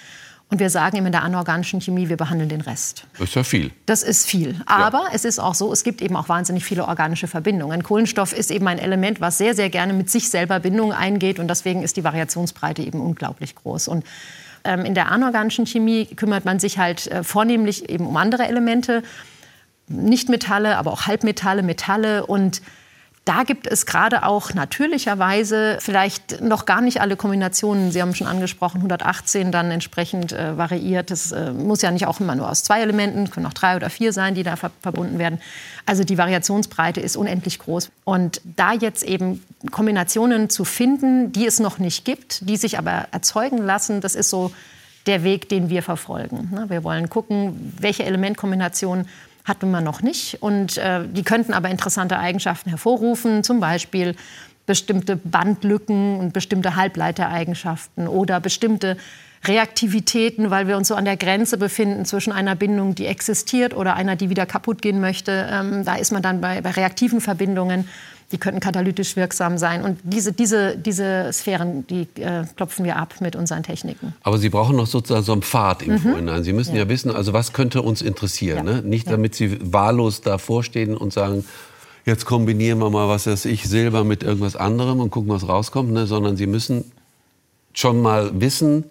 Und 0.49 0.59
wir 0.59 0.69
sagen 0.69 0.95
immer 0.95 1.07
in 1.07 1.11
der 1.11 1.23
anorganischen 1.23 1.81
Chemie, 1.81 2.07
wir 2.07 2.15
behandeln 2.15 2.47
den 2.47 2.61
Rest. 2.61 3.05
Das 3.19 3.29
ist 3.29 3.35
ja 3.35 3.43
viel. 3.43 3.71
Das 3.85 4.01
ist 4.01 4.25
viel. 4.25 4.61
Aber 4.65 4.99
ja. 4.99 5.09
es 5.13 5.25
ist 5.25 5.39
auch 5.39 5.55
so, 5.55 5.73
es 5.73 5.83
gibt 5.83 6.01
eben 6.01 6.15
auch 6.15 6.29
wahnsinnig 6.29 6.63
viele 6.63 6.87
organische 6.87 7.27
Verbindungen. 7.27 7.83
Kohlenstoff 7.83 8.31
ist 8.31 8.49
eben 8.49 8.65
ein 8.67 8.79
Element, 8.79 9.19
was 9.19 9.37
sehr, 9.37 9.55
sehr 9.55 9.69
gerne 9.69 9.91
mit 9.91 10.09
sich 10.09 10.29
selber 10.29 10.61
Bindungen 10.61 10.95
eingeht. 10.95 11.39
Und 11.39 11.49
deswegen 11.49 11.83
ist 11.83 11.97
die 11.97 12.05
Variationsbreite 12.05 12.81
eben 12.81 13.01
unglaublich 13.01 13.55
groß. 13.55 13.89
Und 13.89 14.05
ähm, 14.63 14.85
in 14.85 14.93
der 14.93 15.11
anorganischen 15.11 15.65
Chemie 15.65 16.05
kümmert 16.05 16.45
man 16.45 16.59
sich 16.59 16.77
halt 16.77 17.07
äh, 17.07 17.23
vornehmlich 17.23 17.89
eben 17.89 18.07
um 18.07 18.15
andere 18.15 18.47
Elemente. 18.47 19.03
Nichtmetalle, 19.89 20.77
aber 20.77 20.93
auch 20.93 21.07
Halbmetalle, 21.07 21.61
Metalle 21.61 22.25
und 22.25 22.61
da 23.27 23.43
gibt 23.43 23.67
es 23.67 23.85
gerade 23.85 24.23
auch 24.23 24.53
natürlicherweise 24.53 25.79
vielleicht 25.81 26.39
noch 26.39 26.65
gar 26.65 26.79
nicht 26.79 27.01
alle 27.01 27.17
Kombinationen. 27.17 27.91
Sie 27.91 28.01
haben 28.01 28.15
schon 28.15 28.25
angesprochen, 28.25 28.77
118 28.77 29.51
dann 29.51 29.69
entsprechend 29.69 30.31
äh, 30.31 30.57
variiert. 30.57 31.11
Das 31.11 31.33
äh, 31.33 31.51
muss 31.51 31.81
ja 31.81 31.91
nicht 31.91 32.07
auch 32.07 32.21
immer 32.21 32.35
nur 32.35 32.49
aus 32.49 32.63
zwei 32.63 32.79
Elementen, 32.79 33.29
können 33.29 33.45
auch 33.45 33.53
drei 33.53 33.75
oder 33.75 33.89
vier 33.89 34.13
sein, 34.13 34.33
die 34.33 34.43
da 34.43 34.55
ver 34.55 34.71
verbunden 34.81 35.19
werden. 35.19 35.41
Also 35.85 36.05
die 36.05 36.17
Variationsbreite 36.17 37.01
ist 37.01 37.17
unendlich 37.17 37.59
groß. 37.59 37.91
Und 38.05 38.39
da 38.43 38.71
jetzt 38.71 39.03
eben 39.03 39.43
Kombinationen 39.71 40.49
zu 40.49 40.63
finden, 40.63 41.33
die 41.33 41.45
es 41.45 41.59
noch 41.59 41.79
nicht 41.79 42.05
gibt, 42.05 42.47
die 42.47 42.55
sich 42.55 42.77
aber 42.77 43.07
erzeugen 43.11 43.57
lassen, 43.57 43.99
das 43.99 44.15
ist 44.15 44.29
so 44.29 44.53
der 45.05 45.23
Weg, 45.23 45.49
den 45.49 45.69
wir 45.69 45.83
verfolgen. 45.83 46.57
Wir 46.69 46.83
wollen 46.85 47.09
gucken, 47.09 47.73
welche 47.79 48.05
Elementkombinationen 48.05 49.07
hatten 49.47 49.71
wir 49.71 49.81
noch 49.81 50.01
nicht. 50.01 50.41
Und 50.41 50.77
äh, 50.77 51.07
die 51.07 51.23
könnten 51.23 51.53
aber 51.53 51.69
interessante 51.69 52.19
Eigenschaften 52.19 52.69
hervorrufen, 52.69 53.43
zum 53.43 53.59
Beispiel 53.59 54.15
bestimmte 54.67 55.15
Bandlücken 55.15 56.19
und 56.19 56.33
bestimmte 56.33 56.75
Halbleitereigenschaften 56.75 58.07
oder 58.07 58.39
bestimmte 58.39 58.97
Reaktivitäten, 59.45 60.51
weil 60.51 60.67
wir 60.67 60.77
uns 60.77 60.89
so 60.89 60.95
an 60.95 61.05
der 61.05 61.17
Grenze 61.17 61.57
befinden 61.57 62.05
zwischen 62.05 62.33
einer 62.33 62.55
Bindung, 62.55 62.93
die 62.93 63.07
existiert 63.07 63.75
oder 63.75 63.95
einer, 63.95 64.15
die 64.15 64.29
wieder 64.29 64.45
kaputt 64.45 64.81
gehen 64.81 64.99
möchte. 64.99 65.47
Ähm, 65.49 65.85
da 65.85 65.95
ist 65.95 66.11
man 66.11 66.21
dann 66.21 66.41
bei, 66.41 66.61
bei 66.61 66.71
reaktiven 66.71 67.21
Verbindungen 67.21 67.87
die 68.31 68.37
könnten 68.37 68.59
katalytisch 68.59 69.15
wirksam 69.15 69.57
sein. 69.57 69.81
Und 69.83 69.99
diese, 70.03 70.33
diese, 70.33 70.77
diese 70.77 71.31
Sphären, 71.31 71.87
die 71.87 72.07
äh, 72.21 72.43
klopfen 72.57 72.83
wir 72.83 72.97
ab 72.97 73.15
mit 73.21 73.35
unseren 73.35 73.63
Techniken. 73.63 74.13
Aber 74.21 74.37
Sie 74.37 74.49
brauchen 74.49 74.75
noch 74.75 74.87
sozusagen 74.87 75.23
so 75.23 75.31
einen 75.31 75.43
Pfad 75.43 75.83
im 75.83 75.93
mhm. 75.93 75.99
Vorhinein. 75.99 76.43
Sie 76.43 76.51
müssen 76.51 76.75
ja. 76.75 76.83
ja. 76.83 76.89
wissen, 76.89 77.09
also 77.11 77.31
was 77.31 77.53
könnte 77.53 77.81
uns 77.81 78.01
interessieren. 78.01 78.67
Ja. 78.67 78.73
Ne? 78.73 78.81
Nicht, 78.81 79.09
damit 79.09 79.35
Sie 79.35 79.57
wahllos 79.61 80.21
davor 80.21 80.63
stehen 80.63 80.97
und 80.97 81.13
sagen, 81.13 81.45
jetzt 82.07 82.25
kombinieren 82.25 82.79
wir 82.79 82.89
mal, 82.89 83.07
was 83.07 83.27
weiß 83.27 83.45
ich, 83.45 83.67
Silber 83.67 84.03
mit 84.03 84.23
irgendwas 84.23 84.55
anderem 84.55 85.01
und 85.01 85.11
gucken, 85.11 85.29
was 85.29 85.47
rauskommt. 85.47 85.91
Ne? 85.91 86.07
Sondern 86.07 86.37
Sie 86.37 86.47
müssen 86.47 86.91
schon 87.73 88.01
mal 88.01 88.31
wissen, 88.41 88.85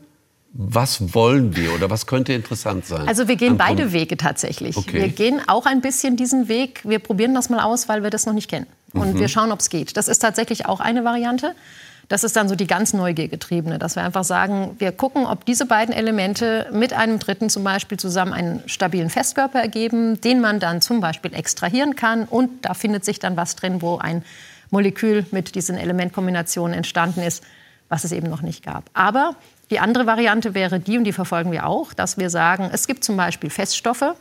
was 0.52 1.14
wollen 1.14 1.56
wir 1.56 1.75
oder 1.75 1.90
was 1.90 2.06
könnte 2.06 2.32
interessant 2.32 2.87
sein? 2.87 3.08
Also 3.08 3.28
wir 3.28 3.37
gehen 3.37 3.56
beide 3.56 3.92
Wege 3.92 4.16
tatsächlich. 4.16 4.76
Okay. 4.76 5.02
Wir 5.02 5.08
gehen 5.08 5.40
auch 5.49 5.66
ein 5.66 5.80
bisschen 5.80 6.16
diesen 6.16 6.49
Weg. 6.49 6.80
Wir 6.85 6.99
probieren 6.99 7.35
das 7.35 7.50
mal 7.50 7.61
aus, 7.61 7.88
weil 7.88 8.02
wir 8.02 8.11
das 8.11 8.26
noch 8.26 8.32
nicht 8.32 8.49
kennen. 8.49 8.66
Und 8.92 9.14
mhm. 9.14 9.18
wir 9.18 9.28
schauen, 9.28 9.52
ob 9.52 9.61
es 9.61 9.68
geht. 9.68 9.96
Das 9.96 10.08
ist 10.08 10.20
tatsächlich 10.20 10.66
auch 10.66 10.80
eine 10.80 11.04
Variante. 11.04 11.54
Das 12.08 12.22
ist 12.22 12.36
dann 12.36 12.48
so 12.48 12.54
die 12.54 12.66
ganz 12.66 12.92
Neugiergetriebene, 12.92 13.78
dass 13.78 13.96
wir 13.96 14.04
einfach 14.04 14.22
sagen, 14.22 14.76
wir 14.78 14.92
gucken, 14.92 15.26
ob 15.26 15.44
diese 15.44 15.66
beiden 15.66 15.94
Elemente 15.94 16.68
mit 16.72 16.92
einem 16.92 17.18
dritten 17.18 17.50
zum 17.50 17.64
Beispiel 17.64 17.98
zusammen 17.98 18.32
einen 18.32 18.62
stabilen 18.66 19.10
Festkörper 19.10 19.60
ergeben, 19.60 20.20
den 20.20 20.40
man 20.40 20.60
dann 20.60 20.80
zum 20.80 21.00
Beispiel 21.00 21.34
extrahieren 21.34 21.96
kann. 21.96 22.25
Und 22.25 22.64
da 22.64 22.75
findet 22.75 23.04
sich 23.04 23.18
dann 23.18 23.36
was 23.36 23.56
drin, 23.56 23.82
wo 23.82 23.98
ein 23.98 24.25
Molekül 24.70 25.26
mit 25.32 25.54
diesen 25.56 25.76
Elementkombinationen 25.76 26.76
entstanden 26.76 27.22
ist, 27.22 27.42
was 27.88 28.04
es 28.04 28.12
eben 28.12 28.28
noch 28.28 28.42
nicht 28.42 28.64
gab. 28.64 28.84
Aber 28.94 29.34
die 29.70 29.80
andere 29.80 30.06
Variante 30.06 30.54
wäre 30.54 30.78
die, 30.78 30.98
und 30.98 31.04
die 31.04 31.12
verfolgen 31.12 31.50
wir 31.50 31.66
auch, 31.66 31.92
dass 31.92 32.18
wir 32.18 32.30
sagen, 32.30 32.70
es 32.72 32.86
gibt 32.86 33.02
zum 33.02 33.16
Beispiel 33.16 33.50
Feststoffe, 33.50 34.14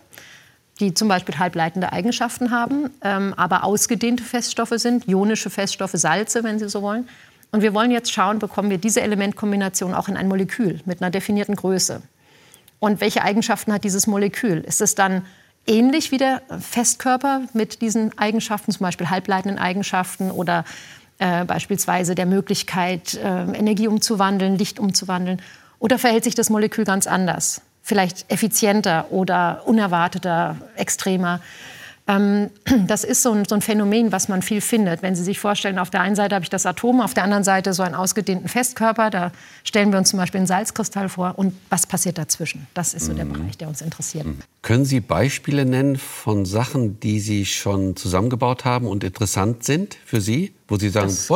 die 0.80 0.94
zum 0.94 1.08
Beispiel 1.08 1.38
halbleitende 1.38 1.94
Eigenschaften 1.94 2.52
haben, 2.52 2.90
ähm, 3.02 3.34
aber 3.38 3.64
ausgedehnte 3.64 4.24
Feststoffe 4.24 4.74
sind, 4.76 5.08
ionische 5.08 5.50
Feststoffe, 5.50 5.94
Salze, 5.94 6.44
wenn 6.44 6.60
Sie 6.60 6.68
so 6.68 6.82
wollen. 6.82 7.08
Und 7.56 7.62
wir 7.62 7.74
wollen 7.74 7.90
jetzt 7.90 8.12
schauen, 8.12 8.40
bekommen 8.40 8.70
wir 8.70 8.78
diese 8.78 9.00
Elementkombination 9.00 9.94
auch 9.94 10.10
in 10.10 10.18
ein 10.18 10.28
Molekül 10.28 10.82
mit 10.84 11.02
einer 11.02 11.10
definierten 11.10 11.56
Größe. 11.56 12.02
Und 12.80 13.00
welche 13.00 13.22
Eigenschaften 13.22 13.72
hat 13.72 13.86
dieses 13.86 14.08
Molekül? 14.08 14.58
Ist 14.58 14.82
es 14.82 14.94
dann 14.94 15.26
ähnlich 15.66 16.12
wie 16.12 16.18
der 16.18 16.42
Festkörper 16.60 17.44
mit 17.54 17.82
diesen 17.82 18.18
Eigenschaften, 18.18 18.74
zum 18.74 18.84
Beispiel 18.84 19.10
halbleitenden 19.10 19.58
Eigenschaften 19.58 20.32
oder 20.32 20.66
äh, 21.20 21.46
beispielsweise 21.46 22.14
der 22.14 22.26
Möglichkeit, 22.26 23.14
äh, 23.14 23.44
Energie 23.54 23.88
umzuwandeln, 23.88 24.58
Licht 24.58 24.78
umzuwandeln? 24.78 25.42
Oder 25.80 25.98
verhält 25.98 26.26
sich 26.26 26.36
das 26.36 26.50
Molekül 26.50 26.84
ganz 26.84 27.08
anders? 27.08 27.62
Vielleicht 27.82 28.30
effizienter 28.30 29.14
oder 29.14 29.62
unerwarteter, 29.66 30.58
extremer? 30.76 31.40
Ähm, 32.08 32.52
das 32.88 33.04
ist 33.04 33.24
so 33.24 33.32
ein, 33.32 33.46
so 33.46 33.56
ein, 33.56 33.62
Phänomen, 33.62 34.12
was 34.12 34.28
man 34.28 34.42
viel 34.42 34.62
findet. 34.62 35.02
Wenn 35.02 35.16
Sie 35.16 35.24
sich 35.24 35.40
vorstellen, 35.40 35.80
auf 35.80 35.90
der 35.90 36.02
einen 36.02 36.16
Seite 36.16 36.36
habe 36.36 36.44
ich 36.44 36.50
das 36.50 36.66
Atom, 36.66 37.02
auf 37.02 37.14
der 37.14 37.24
anderen 37.24 37.44
Seite 37.44 37.74
so 37.74 37.84
einen 37.84 37.96
ausgedehnten 37.96 38.48
Festkörper. 38.48 39.10
Da 39.10 39.32
stellen 39.64 39.92
wir 39.92 39.98
uns 39.98 40.10
zum 40.10 40.20
Beispiel 40.20 40.40
einen 40.40 40.48
Salzkristall 40.48 41.10
vor. 41.10 41.34
Und 41.38 41.56
was 41.70 41.88
passiert 41.88 42.18
dazwischen? 42.18 42.68
Das 42.74 42.94
ist 42.94 43.08
so 43.08 43.14
der 43.14 43.26
mhm. 43.26 43.34
Bereich, 43.34 43.58
der 43.58 43.68
uns 43.68 43.82
interessiert. 43.82 44.26
Mhm. 44.26 44.40
Können 44.62 44.86
Sie 44.86 45.00
Beispiele 45.00 45.66
nennen 45.66 45.98
von 45.98 46.46
Sachen, 46.46 47.00
die 47.00 47.20
Sie 47.20 47.46
schon 47.46 47.96
zusammengebaut 47.96 48.66
haben 48.66 48.88
und 48.88 49.04
interessant 49.04 49.64
sind 49.64 49.98
für 50.06 50.22
Sie, 50.22 50.54
wo 50.68 50.78
Sie 50.78 50.90
sagen, 50.90 51.08
das, 51.08 51.30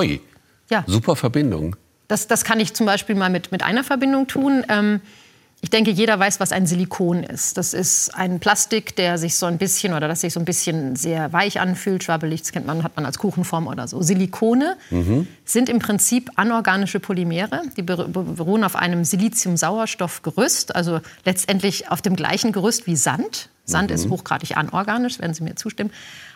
ja. 0.70 0.84
super 0.86 1.16
Verbindung? 1.16 1.76
Das, 2.08 2.28
das 2.28 2.44
kann 2.44 2.60
ich 2.60 2.74
zum 2.74 2.86
Beispiel 2.86 3.16
mal 3.16 3.30
mit, 3.30 3.52
mit 3.52 3.64
einer 3.64 3.84
Verbindung 3.84 4.28
tun. 4.28 4.64
Ähm, 4.70 5.02
ich 5.62 5.70
denke, 5.70 5.92
jeder 5.92 6.18
weiß, 6.18 6.40
was 6.40 6.54
ein 6.54 6.66
Silikon 6.66 7.24
ist. 7.24 7.58
Das 7.58 7.74
ist 7.74 8.16
ein 8.16 8.40
Plastik, 8.40 8.96
der 8.96 9.18
sich 9.18 9.36
so 9.36 9.46
ein 9.46 9.58
bisschen 9.58 9.94
oder 9.94 10.08
das 10.08 10.22
sich 10.22 10.32
so 10.32 10.40
ein 10.40 10.46
bisschen 10.46 10.96
sehr 10.96 11.34
weich 11.34 11.60
anfühlt, 11.60 12.04
schwabbelig. 12.04 12.42
Das 12.42 12.52
kennt 12.54 12.66
man, 12.66 12.84
hat 12.84 12.96
man 12.96 13.06
als 13.06 13.20
Kuchenform 13.20 13.68
oder 13.68 13.88
so. 13.88 14.02
Silikone 14.02 14.78
mhm. 14.90 15.28
sind 15.44 15.68
im 15.68 15.80
Prinzip 15.80 16.32
anorganische 16.36 17.02
Polymere. 17.02 17.64
Die 17.76 17.82
beruhen 17.82 18.64
auf 18.64 18.78
einem 18.78 19.04
Silizium-Sauerstoff-Gerüst, 19.04 20.76
also 20.76 21.02
letztendlich 21.26 21.92
auf 21.92 22.02
dem 22.02 22.16
gleichen 22.16 22.54
Gerüst 22.54 22.88
wie 22.88 22.96
Sand. 22.96 23.50
Sand 23.66 23.90
mhm. 23.90 23.96
ist 23.96 24.10
hochgradig 24.10 24.56
anorganisch, 24.56 25.20
werden 25.20 25.34
Sie 25.34 25.44
mir 25.44 25.56
zustimmen. 25.56 25.92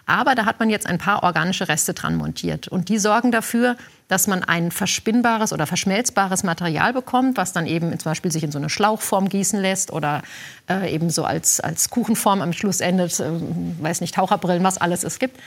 Aber 0.05 0.35
da 0.35 0.45
hat 0.45 0.59
man 0.59 0.69
jetzt 0.69 0.85
ein 0.85 0.97
paar 0.97 1.23
organische 1.23 1.69
Reste 1.69 1.93
dran 1.93 2.15
montiert. 2.15 2.67
Und 2.67 2.89
die 2.89 2.99
sorgen 2.99 3.31
dafür, 3.31 3.77
dass 4.09 4.27
man 4.27 4.43
ein 4.43 4.71
verspinnbares 4.71 5.53
oder 5.53 5.65
verschmelzbares 5.65 6.43
Material 6.43 6.91
bekommt, 6.91 7.37
was 7.37 7.53
dann 7.53 7.65
eben 7.65 7.97
zum 7.97 8.11
Beispiel 8.11 8.31
sich 8.31 8.43
in 8.43 8.51
so 8.51 8.57
eine 8.57 8.69
Schlauchform 8.69 9.29
gießen 9.29 9.59
lässt 9.59 9.91
oder 9.91 10.21
äh, 10.69 10.93
eben 10.93 11.09
so 11.09 11.23
als, 11.23 11.61
als 11.61 11.89
Kuchenform 11.89 12.41
am 12.41 12.51
Schluss 12.51 12.81
endet, 12.81 13.17
äh, 13.19 13.31
weiß 13.79 14.01
nicht, 14.01 14.15
Taucherbrillen, 14.15 14.63
was 14.63 14.77
alles 14.77 15.03
es 15.03 15.19
gibt. 15.19 15.39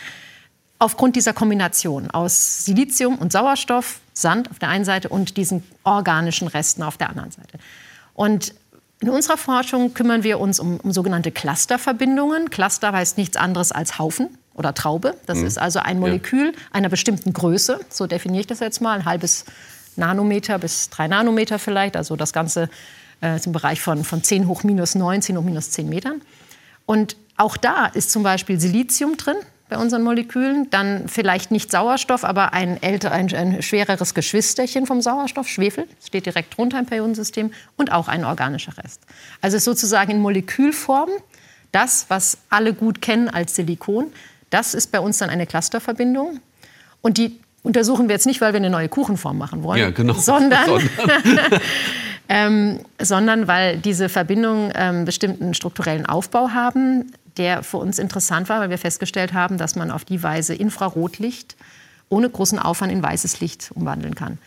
Aufgrund 0.79 1.17
dieser 1.17 1.33
Kombination 1.33 2.11
aus 2.11 2.65
Silizium 2.65 3.17
und 3.17 3.33
Sauerstoff, 3.33 4.01
Sand 4.15 4.51
auf 4.51 4.59
der 4.59 4.71
einen 4.71 4.85
Seite 4.85 5.11
und 5.11 5.37
diesen 5.37 5.63
organischen 5.85 6.49
Resten 6.49 6.83
auf 6.83 6.97
der 6.97 7.11
anderen 7.11 7.31
Seite. 7.31 7.59
Und 8.15 8.55
in 9.01 9.11
unserer 9.11 9.37
Forschung 9.37 9.93
kümmern 9.93 10.23
wir 10.23 10.41
uns 10.41 10.59
um, 10.59 10.81
um 10.81 10.93
sogenannte 10.93 11.31
Clusterverbindungen. 11.31 12.49
Cluster 12.49 12.93
heißt 12.93 13.19
nichts 13.19 13.37
anderes 13.37 13.71
als 13.71 13.99
Haufen 13.99 14.39
oder 14.57 14.75
Traube. 14.75 15.15
Das 15.27 15.39
mhm. 15.39 15.47
ist 15.47 15.59
also 15.59 15.79
ein 15.79 16.01
Molekül 16.01 16.47
ja. 16.47 16.61
einer 16.73 16.89
bestimmten 16.89 17.33
Größe, 17.33 17.81
so 17.89 18.07
definiere 18.07 18.41
ich 18.41 18.47
das 18.47 18.61
jetzt 18.61 18.81
mal, 18.81 18.99
ein 18.99 19.05
halbes 19.05 19.45
Nanometer 19.97 20.59
bis 20.59 20.91
drei 20.91 21.09
Nanometer 21.09 21.59
vielleicht, 21.59 21.97
also 21.97 22.17
das 22.17 22.33
Ganze 22.33 22.69
äh, 23.23 23.37
ist 23.37 23.47
im 23.47 23.53
Bereich 23.53 23.81
von, 23.81 24.05
von 24.05 24.23
10 24.23 24.49
hoch 24.49 24.63
minus 24.65 24.95
9, 24.95 25.23
10 25.23 25.39
hoch 25.39 25.43
minus 25.43 25.71
10 25.71 25.89
Metern. 25.89 26.21
Und 26.85 27.17
auch 27.37 27.57
da 27.57 27.87
ist 27.87 28.11
zum 28.11 28.23
Beispiel 28.23 28.61
Silizium 28.61 29.17
drin 29.17 29.37
bei 29.69 29.79
unseren 29.79 30.03
Molekülen, 30.03 30.71
dann 30.71 31.09
vielleicht 31.09 31.51
nicht 31.51 31.73
Sauerstoff, 31.73 32.23
aber 32.23 32.53
ein, 32.53 32.81
älter, 32.83 33.11
ein, 33.11 33.35
ein 33.35 33.63
schwereres 33.63 34.15
Geschwisterchen 34.15 34.87
vom 34.87 35.03
Sauerstoff, 35.03 35.49
Schwefel, 35.49 35.89
steht 36.07 36.27
direkt 36.27 36.57
drunter 36.57 36.79
im 36.79 36.87
Periodensystem, 36.87 37.53
und 37.77 37.91
auch 37.91 38.07
ein 38.07 38.25
organischer 38.25 38.79
Rest. 38.79 39.03
Also 39.41 39.59
sozusagen 39.59 40.13
in 40.13 40.21
Molekülform 40.21 41.11
das, 41.73 42.07
was 42.09 42.39
alle 42.49 42.75
gut 42.75 43.03
kennen 43.03 43.29
als 43.29 43.57
Silikon, 43.57 44.13
das 44.51 44.75
ist 44.75 44.93
bei 44.93 45.01
uns 45.01 45.19
dann 45.19 45.31
eine 45.31 45.47
Clusterverbindung. 45.47 46.41
Und 47.03 47.19
die 47.19 47.39
untersuchen 47.63 48.09
wir 48.09 48.15
jetzt 48.15 48.27
nicht, 48.27 48.41
weil 48.41 48.53
wir 48.53 48.59
eine 48.59 48.71
neue 48.71 48.89
Kuchenform 48.89 49.39
machen 49.39 49.63
wollen, 49.63 49.81
ja, 49.81 49.91
genau. 49.91 50.15
sondern, 50.15 50.69
ähm, 52.29 52.81
sondern 53.01 53.49
weil 53.49 53.79
diese 53.79 54.09
Verbindungen 54.09 54.73
ähm, 54.75 55.05
bestimmten 55.05 55.53
strukturellen 55.55 56.07
Aufbau 56.07 56.51
haben, 56.51 57.13
der 57.37 57.63
für 57.63 57.79
uns 57.79 57.99
interessant 57.99 58.49
war, 58.49 58.61
weil 58.61 58.71
wir 58.71 58.79
festgestellt 58.79 59.33
haben, 59.33 59.59
dass 59.59 59.77
man 59.77 59.91
auf 59.91 60.05
die 60.05 60.23
Weise 60.23 60.55
Infrarotlicht 60.55 61.57
ohne 62.09 62.31
großen 62.31 62.59
Aufwand 62.59 62.93
in 62.93 63.03
weißes 63.03 63.41
Licht 63.41 63.71
umwandeln 63.75 64.15
kann. 64.15 64.39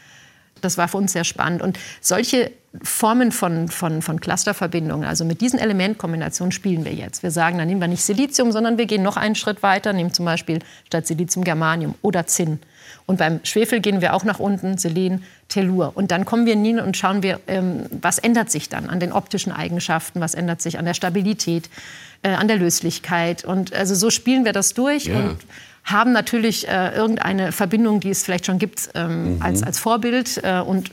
Das 0.61 0.77
war 0.77 0.87
für 0.87 0.97
uns 0.97 1.13
sehr 1.13 1.23
spannend. 1.23 1.61
Und 1.61 1.79
solche 2.01 2.51
Formen 2.83 3.31
von, 3.31 3.67
von, 3.67 4.01
von 4.01 4.19
Clusterverbindungen, 4.21 5.07
also 5.07 5.25
mit 5.25 5.41
diesen 5.41 5.57
Elementkombinationen 5.57 6.51
spielen 6.51 6.85
wir 6.85 6.93
jetzt. 6.93 7.23
Wir 7.23 7.31
sagen, 7.31 7.57
dann 7.57 7.67
nehmen 7.67 7.81
wir 7.81 7.87
nicht 7.87 8.03
Silizium, 8.03 8.51
sondern 8.51 8.77
wir 8.77 8.85
gehen 8.85 9.01
noch 9.01 9.17
einen 9.17 9.35
Schritt 9.35 9.63
weiter, 9.63 9.91
nehmen 9.91 10.13
zum 10.13 10.25
Beispiel 10.25 10.59
statt 10.85 11.07
Silizium 11.07 11.43
Germanium 11.43 11.95
oder 12.01 12.27
Zinn. 12.27 12.59
Und 13.07 13.17
beim 13.17 13.39
Schwefel 13.43 13.79
gehen 13.79 14.01
wir 14.01 14.13
auch 14.13 14.23
nach 14.23 14.39
unten, 14.39 14.77
Selen, 14.77 15.23
Tellur. 15.47 15.93
Und 15.95 16.11
dann 16.11 16.25
kommen 16.25 16.45
wir 16.45 16.55
hin 16.55 16.79
und 16.79 16.95
schauen 16.95 17.23
wir, 17.23 17.39
ähm, 17.47 17.85
was 17.89 18.19
ändert 18.19 18.51
sich 18.51 18.69
dann 18.69 18.87
an 18.87 18.99
den 18.99 19.11
optischen 19.11 19.51
Eigenschaften, 19.51 20.21
was 20.21 20.35
ändert 20.35 20.61
sich 20.61 20.77
an 20.77 20.85
der 20.85 20.93
Stabilität, 20.93 21.71
äh, 22.21 22.29
an 22.29 22.47
der 22.47 22.57
Löslichkeit. 22.57 23.45
Und 23.45 23.73
also 23.73 23.95
so 23.95 24.11
spielen 24.11 24.45
wir 24.45 24.53
das 24.53 24.75
durch. 24.75 25.05
Ja. 25.05 25.17
Und 25.17 25.37
haben 25.91 26.11
natürlich 26.11 26.67
äh, 26.67 26.95
irgendeine 26.95 27.51
Verbindung, 27.51 27.99
die 27.99 28.09
es 28.09 28.23
vielleicht 28.23 28.45
schon 28.45 28.59
gibt, 28.59 28.89
ähm, 28.95 29.35
mhm. 29.35 29.41
als, 29.41 29.63
als 29.63 29.79
Vorbild 29.79 30.41
äh, 30.43 30.59
und 30.59 30.91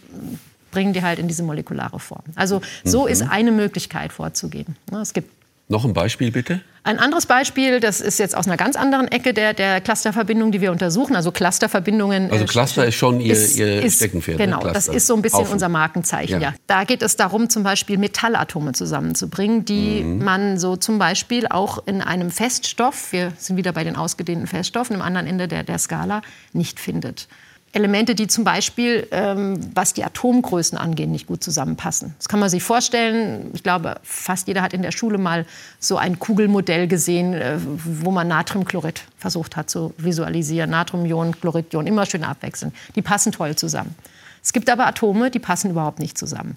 bringen 0.70 0.92
die 0.92 1.02
halt 1.02 1.18
in 1.18 1.28
diese 1.28 1.42
molekulare 1.42 1.98
Form. 1.98 2.24
Also 2.34 2.60
so 2.84 3.02
mhm. 3.02 3.08
ist 3.08 3.22
eine 3.22 3.52
Möglichkeit 3.52 4.12
vorzugehen. 4.12 4.76
Es 5.00 5.14
gibt 5.14 5.30
noch 5.68 5.84
ein 5.84 5.92
Beispiel 5.92 6.30
bitte? 6.30 6.60
Ein 6.84 7.00
anderes 7.00 7.26
Beispiel, 7.26 7.80
das 7.80 8.00
ist 8.00 8.20
jetzt 8.20 8.36
aus 8.36 8.46
einer 8.46 8.56
ganz 8.56 8.76
anderen 8.76 9.08
Ecke 9.08 9.34
der, 9.34 9.54
der 9.54 9.80
Clusterverbindung, 9.80 10.52
die 10.52 10.60
wir 10.60 10.70
untersuchen. 10.70 11.16
Also 11.16 11.32
Clusterverbindungen. 11.32 12.30
Also 12.30 12.44
äh, 12.44 12.46
Cluster 12.46 12.86
ist 12.86 12.94
schon 12.94 13.18
Ihr, 13.18 13.32
ist, 13.32 13.56
Ihr 13.56 13.90
Steckenpferd. 13.90 14.38
Genau, 14.38 14.62
ne? 14.62 14.72
das 14.72 14.86
ist 14.86 15.08
so 15.08 15.16
ein 15.16 15.22
bisschen 15.22 15.40
Haufen. 15.40 15.54
unser 15.54 15.68
Markenzeichen. 15.68 16.40
Ja. 16.40 16.50
ja. 16.50 16.54
Da 16.68 16.84
geht 16.84 17.02
es 17.02 17.16
darum, 17.16 17.50
zum 17.50 17.64
Beispiel 17.64 17.98
Metallatome 17.98 18.72
zusammenzubringen, 18.72 19.64
die 19.64 20.04
mhm. 20.04 20.22
man 20.22 20.58
so 20.58 20.76
zum 20.76 21.00
Beispiel 21.00 21.48
auch 21.48 21.84
in 21.88 22.02
einem 22.02 22.30
Feststoff, 22.30 23.10
wir 23.10 23.32
sind 23.36 23.56
wieder 23.56 23.72
bei 23.72 23.82
den 23.82 23.96
ausgedehnten 23.96 24.46
Feststoffen, 24.46 24.94
am 24.94 25.02
anderen 25.02 25.26
Ende 25.26 25.48
der, 25.48 25.64
der 25.64 25.78
Skala, 25.78 26.22
nicht 26.52 26.78
findet. 26.78 27.26
Elemente, 27.76 28.14
die 28.14 28.26
zum 28.26 28.42
Beispiel, 28.42 29.06
ähm, 29.10 29.60
was 29.74 29.92
die 29.92 30.02
Atomgrößen 30.02 30.78
angeht, 30.78 31.10
nicht 31.10 31.26
gut 31.26 31.44
zusammenpassen. 31.44 32.14
Das 32.16 32.26
kann 32.26 32.40
man 32.40 32.48
sich 32.48 32.62
vorstellen. 32.62 33.50
Ich 33.52 33.62
glaube, 33.62 33.96
fast 34.02 34.48
jeder 34.48 34.62
hat 34.62 34.72
in 34.72 34.80
der 34.80 34.92
Schule 34.92 35.18
mal 35.18 35.44
so 35.78 35.98
ein 35.98 36.18
Kugelmodell 36.18 36.88
gesehen, 36.88 37.34
äh, 37.34 37.58
wo 37.84 38.10
man 38.10 38.28
Natriumchlorid 38.28 39.02
versucht 39.18 39.56
hat 39.56 39.68
zu 39.68 39.92
visualisieren. 39.98 40.70
Natriumion, 40.70 41.38
Chloridion, 41.38 41.86
immer 41.86 42.06
schön 42.06 42.24
abwechselnd. 42.24 42.74
Die 42.94 43.02
passen 43.02 43.30
toll 43.30 43.54
zusammen. 43.56 43.94
Es 44.42 44.54
gibt 44.54 44.70
aber 44.70 44.86
Atome, 44.86 45.30
die 45.30 45.38
passen 45.38 45.70
überhaupt 45.70 45.98
nicht 45.98 46.16
zusammen. 46.16 46.56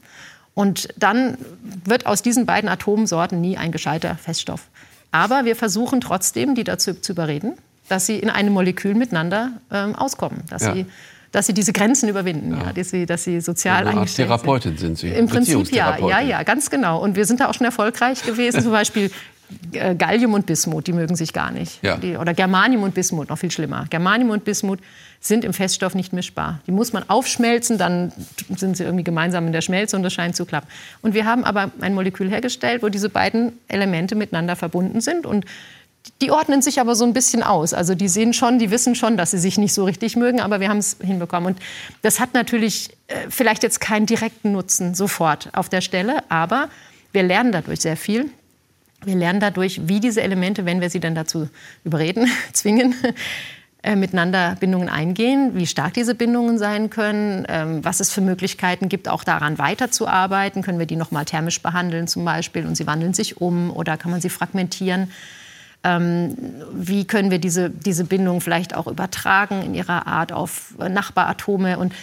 Und 0.54 0.88
dann 0.96 1.38
wird 1.84 2.06
aus 2.06 2.22
diesen 2.22 2.46
beiden 2.46 2.70
Atomsorten 2.70 3.42
nie 3.42 3.58
ein 3.58 3.74
gescheiter 3.74 4.16
Feststoff. 4.16 4.68
Aber 5.12 5.44
wir 5.44 5.58
versuchen 5.58 6.00
trotzdem, 6.00 6.56
die 6.56 6.64
dazu 6.64 6.94
zu 6.94 7.12
überreden, 7.12 7.58
dass 7.90 8.06
sie 8.06 8.18
in 8.18 8.30
einem 8.30 8.54
Molekül 8.54 8.96
miteinander 8.96 9.52
ähm, 9.72 9.96
auskommen, 9.96 10.44
dass 10.50 10.64
ja. 10.64 10.74
sie 10.74 10.86
dass 11.32 11.46
sie 11.46 11.54
diese 11.54 11.74
Grenzen 11.74 12.10
überwinden, 12.10 12.52
ja. 12.52 12.66
ja 12.66 12.74
dass, 12.74 12.90
sie, 12.90 13.06
dass 13.06 13.24
sie 13.24 13.40
sozial 13.40 13.88
Eine 13.88 14.00
Art 14.00 14.16
Therapeutin 14.16 14.78
sind. 14.78 14.98
sind 14.98 15.12
Sie. 15.12 15.16
Im 15.16 15.28
Prinzip 15.28 15.72
ja, 15.72 15.96
ja, 16.00 16.20
ja, 16.22 16.42
ganz 16.42 16.72
genau. 16.72 17.00
Und 17.04 17.16
wir 17.16 17.26
sind 17.26 17.40
da 17.40 17.50
auch 17.50 17.54
schon 17.54 17.66
erfolgreich 17.66 18.24
gewesen. 18.24 18.64
Zum 18.64 18.72
Beispiel 18.72 19.12
äh, 19.72 19.96
Gallium 19.96 20.34
und 20.34 20.46
Bismut, 20.46 20.88
die 20.88 20.94
mögen 20.94 21.16
sich 21.16 21.34
gar 21.34 21.52
nicht. 21.52 21.84
Ja. 21.84 21.98
Die, 21.98 22.18
oder 22.18 22.34
Germanium 22.34 22.84
und 22.84 22.94
Bismut, 22.94 23.30
noch 23.30 23.38
viel 23.38 23.52
schlimmer. 23.52 23.86
Germanium 23.90 24.30
und 24.30 24.44
Bismut 24.44 24.80
sind 25.20 25.44
im 25.44 25.54
Feststoff 25.54 25.96
nicht 25.96 26.14
mischbar. 26.14 26.62
Die 26.68 26.72
muss 26.72 26.94
man 26.94 27.10
aufschmelzen, 27.10 27.78
dann 27.78 28.12
sind 28.56 28.78
sie 28.78 28.84
irgendwie 28.84 29.04
gemeinsam 29.04 29.48
in 29.48 29.54
der 29.54 29.62
Schmelze 29.62 29.98
und 29.98 30.04
das 30.04 30.14
scheint 30.14 30.36
zu 30.36 30.46
klappen. 30.46 30.68
Und 31.02 31.14
wir 31.14 31.26
haben 31.26 31.44
aber 31.44 31.72
ein 31.82 31.94
Molekül 31.94 32.30
hergestellt, 32.30 32.84
wo 32.84 32.90
diese 32.90 33.10
beiden 33.10 33.54
Elemente 33.68 34.16
miteinander 34.16 34.56
verbunden 34.56 35.02
sind 35.02 35.26
und 35.26 35.46
die 36.22 36.32
ordnen 36.32 36.62
sich 36.62 36.80
aber 36.80 36.96
so 36.96 37.06
ein 37.06 37.14
bisschen 37.14 37.44
aus. 37.44 37.74
Also 37.74 37.96
die 37.96 38.08
sehen 38.08 38.34
schon, 38.34 38.60
die 38.60 38.72
wissen 38.72 38.96
schon, 38.96 39.18
dass 39.18 39.32
sie 39.32 39.38
sich 39.38 39.58
nicht 39.58 39.74
so 39.74 39.86
richtig 39.86 40.16
mögen, 40.16 40.42
aber 40.42 40.60
wir 40.60 40.70
haben 40.70 40.80
es 40.80 40.98
hinbekommen. 41.02 41.56
Und 41.56 41.62
das 42.02 42.20
hat 42.20 42.34
natürlich 42.34 42.90
äh, 43.08 43.16
vielleicht 43.30 43.64
jetzt 43.64 43.80
keinen 43.80 44.06
direkten 44.06 44.52
Nutzen 44.52 44.96
sofort 44.96 45.50
auf 45.54 45.70
der 45.70 45.82
Stelle, 45.82 46.24
aber 46.30 46.70
wir 47.12 47.24
lernen 47.24 47.52
dadurch 47.52 47.82
sehr 47.82 47.98
viel. 47.98 48.30
Wir 49.06 49.16
lernen 49.16 49.40
dadurch, 49.40 49.88
wie 49.88 50.02
diese 50.02 50.22
Elemente, 50.22 50.66
wenn 50.66 50.82
wir 50.82 50.90
sie 50.90 51.00
dann 51.00 51.16
dazu 51.16 51.50
überreden, 51.86 52.30
zwingen, 52.54 52.96
äh, 53.84 53.96
miteinander 53.96 54.58
Bindungen 54.60 54.90
eingehen, 54.90 55.52
wie 55.56 55.68
stark 55.68 55.94
diese 55.94 56.16
Bindungen 56.16 56.58
sein 56.58 56.90
können, 56.90 57.46
ähm, 57.48 57.84
was 57.84 58.02
es 58.02 58.12
für 58.12 58.22
Möglichkeiten 58.22 58.90
gibt, 58.90 59.08
auch 59.08 59.24
daran 59.24 59.58
weiterzuarbeiten. 59.58 60.64
Können 60.64 60.80
wir 60.80 60.86
die 60.86 60.98
noch 60.98 61.12
mal 61.12 61.24
thermisch 61.24 61.62
behandeln 61.62 62.08
zum 62.08 62.26
Beispiel 62.26 62.66
und 62.66 62.76
sie 62.76 62.88
wandeln 62.88 63.14
sich 63.14 63.40
um 63.40 63.72
oder 63.72 63.96
kann 63.96 64.12
man 64.12 64.20
sie 64.20 64.30
fragmentieren? 64.30 65.10
Ähm, 65.84 66.36
wie 66.74 67.06
können 67.06 67.32
wir 67.32 67.40
diese, 67.40 67.70
diese 67.70 68.04
Bindung 68.04 68.42
vielleicht 68.42 68.76
auch 68.76 68.88
übertragen 68.88 69.62
in 69.62 69.74
ihrer 69.74 70.08
Art 70.08 70.32
auf 70.32 70.76
Nachbaratome? 70.78 71.80
Und 71.80 71.94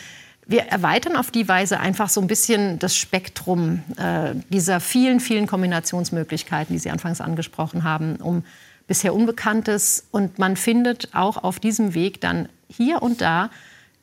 wir 0.46 0.62
erweitern 0.62 1.16
auf 1.16 1.30
die 1.30 1.48
Weise 1.48 1.80
einfach 1.80 2.08
so 2.08 2.20
ein 2.20 2.26
bisschen 2.26 2.78
das 2.78 2.96
Spektrum 2.96 3.82
äh, 3.96 4.34
dieser 4.48 4.80
vielen, 4.80 5.20
vielen 5.20 5.46
Kombinationsmöglichkeiten, 5.46 6.74
die 6.74 6.78
Sie 6.78 6.90
anfangs 6.90 7.20
angesprochen 7.20 7.84
haben, 7.84 8.16
um 8.16 8.44
bisher 8.86 9.12
Unbekanntes. 9.12 10.06
Und 10.10 10.38
man 10.38 10.56
findet 10.56 11.14
auch 11.14 11.42
auf 11.42 11.58
diesem 11.58 11.94
Weg 11.94 12.20
dann 12.20 12.48
hier 12.68 13.02
und 13.02 13.20
da 13.20 13.50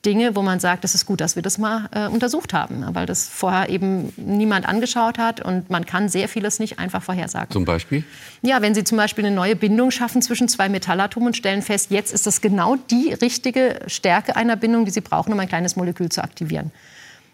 Dinge, 0.06 0.36
wo 0.36 0.42
man 0.42 0.60
sagt, 0.60 0.84
es 0.84 0.96
ist 0.96 1.06
gut, 1.06 1.22
dass 1.22 1.36
wir 1.36 1.44
das 1.44 1.58
mal 1.58 1.90
äh, 1.94 2.08
untersucht 2.08 2.54
haben, 2.54 2.86
weil 2.94 3.06
das 3.06 3.28
vorher 3.28 3.70
eben 3.70 4.14
niemand 4.18 4.68
angeschaut 4.68 5.18
hat 5.18 5.40
und 5.42 5.70
man 5.70 5.86
kann 5.86 6.10
sehr 6.10 6.28
vieles 6.28 6.60
nicht 6.60 6.80
einfach 6.80 7.02
vorhersagen. 7.02 7.52
Zum 7.52 7.66
Beispiel? 7.66 8.04
Ja, 8.42 8.62
wenn 8.62 8.76
Sie 8.76 8.84
zum 8.84 8.98
Beispiel 8.98 9.26
eine 9.26 9.36
neue 9.36 9.56
Bindung 9.56 9.92
schaffen 9.92 10.22
zwischen 10.22 10.48
zwei 10.48 10.68
Metallatomen 10.68 11.28
und 11.28 11.38
stellen 11.38 11.62
fest, 11.62 11.90
jetzt 11.90 12.14
ist 12.14 12.28
das 12.28 12.42
genau 12.42 12.76
die 12.76 13.14
richtige 13.14 13.80
Stärke 13.88 14.36
einer 14.36 14.56
Bindung, 14.56 14.86
die 14.86 14.92
Sie 14.92 15.02
brauchen, 15.02 15.32
um 15.32 15.40
ein 15.40 15.48
kleines 15.48 15.76
Molekül 15.76 16.10
zu 16.10 16.24
aktivieren. 16.24 16.72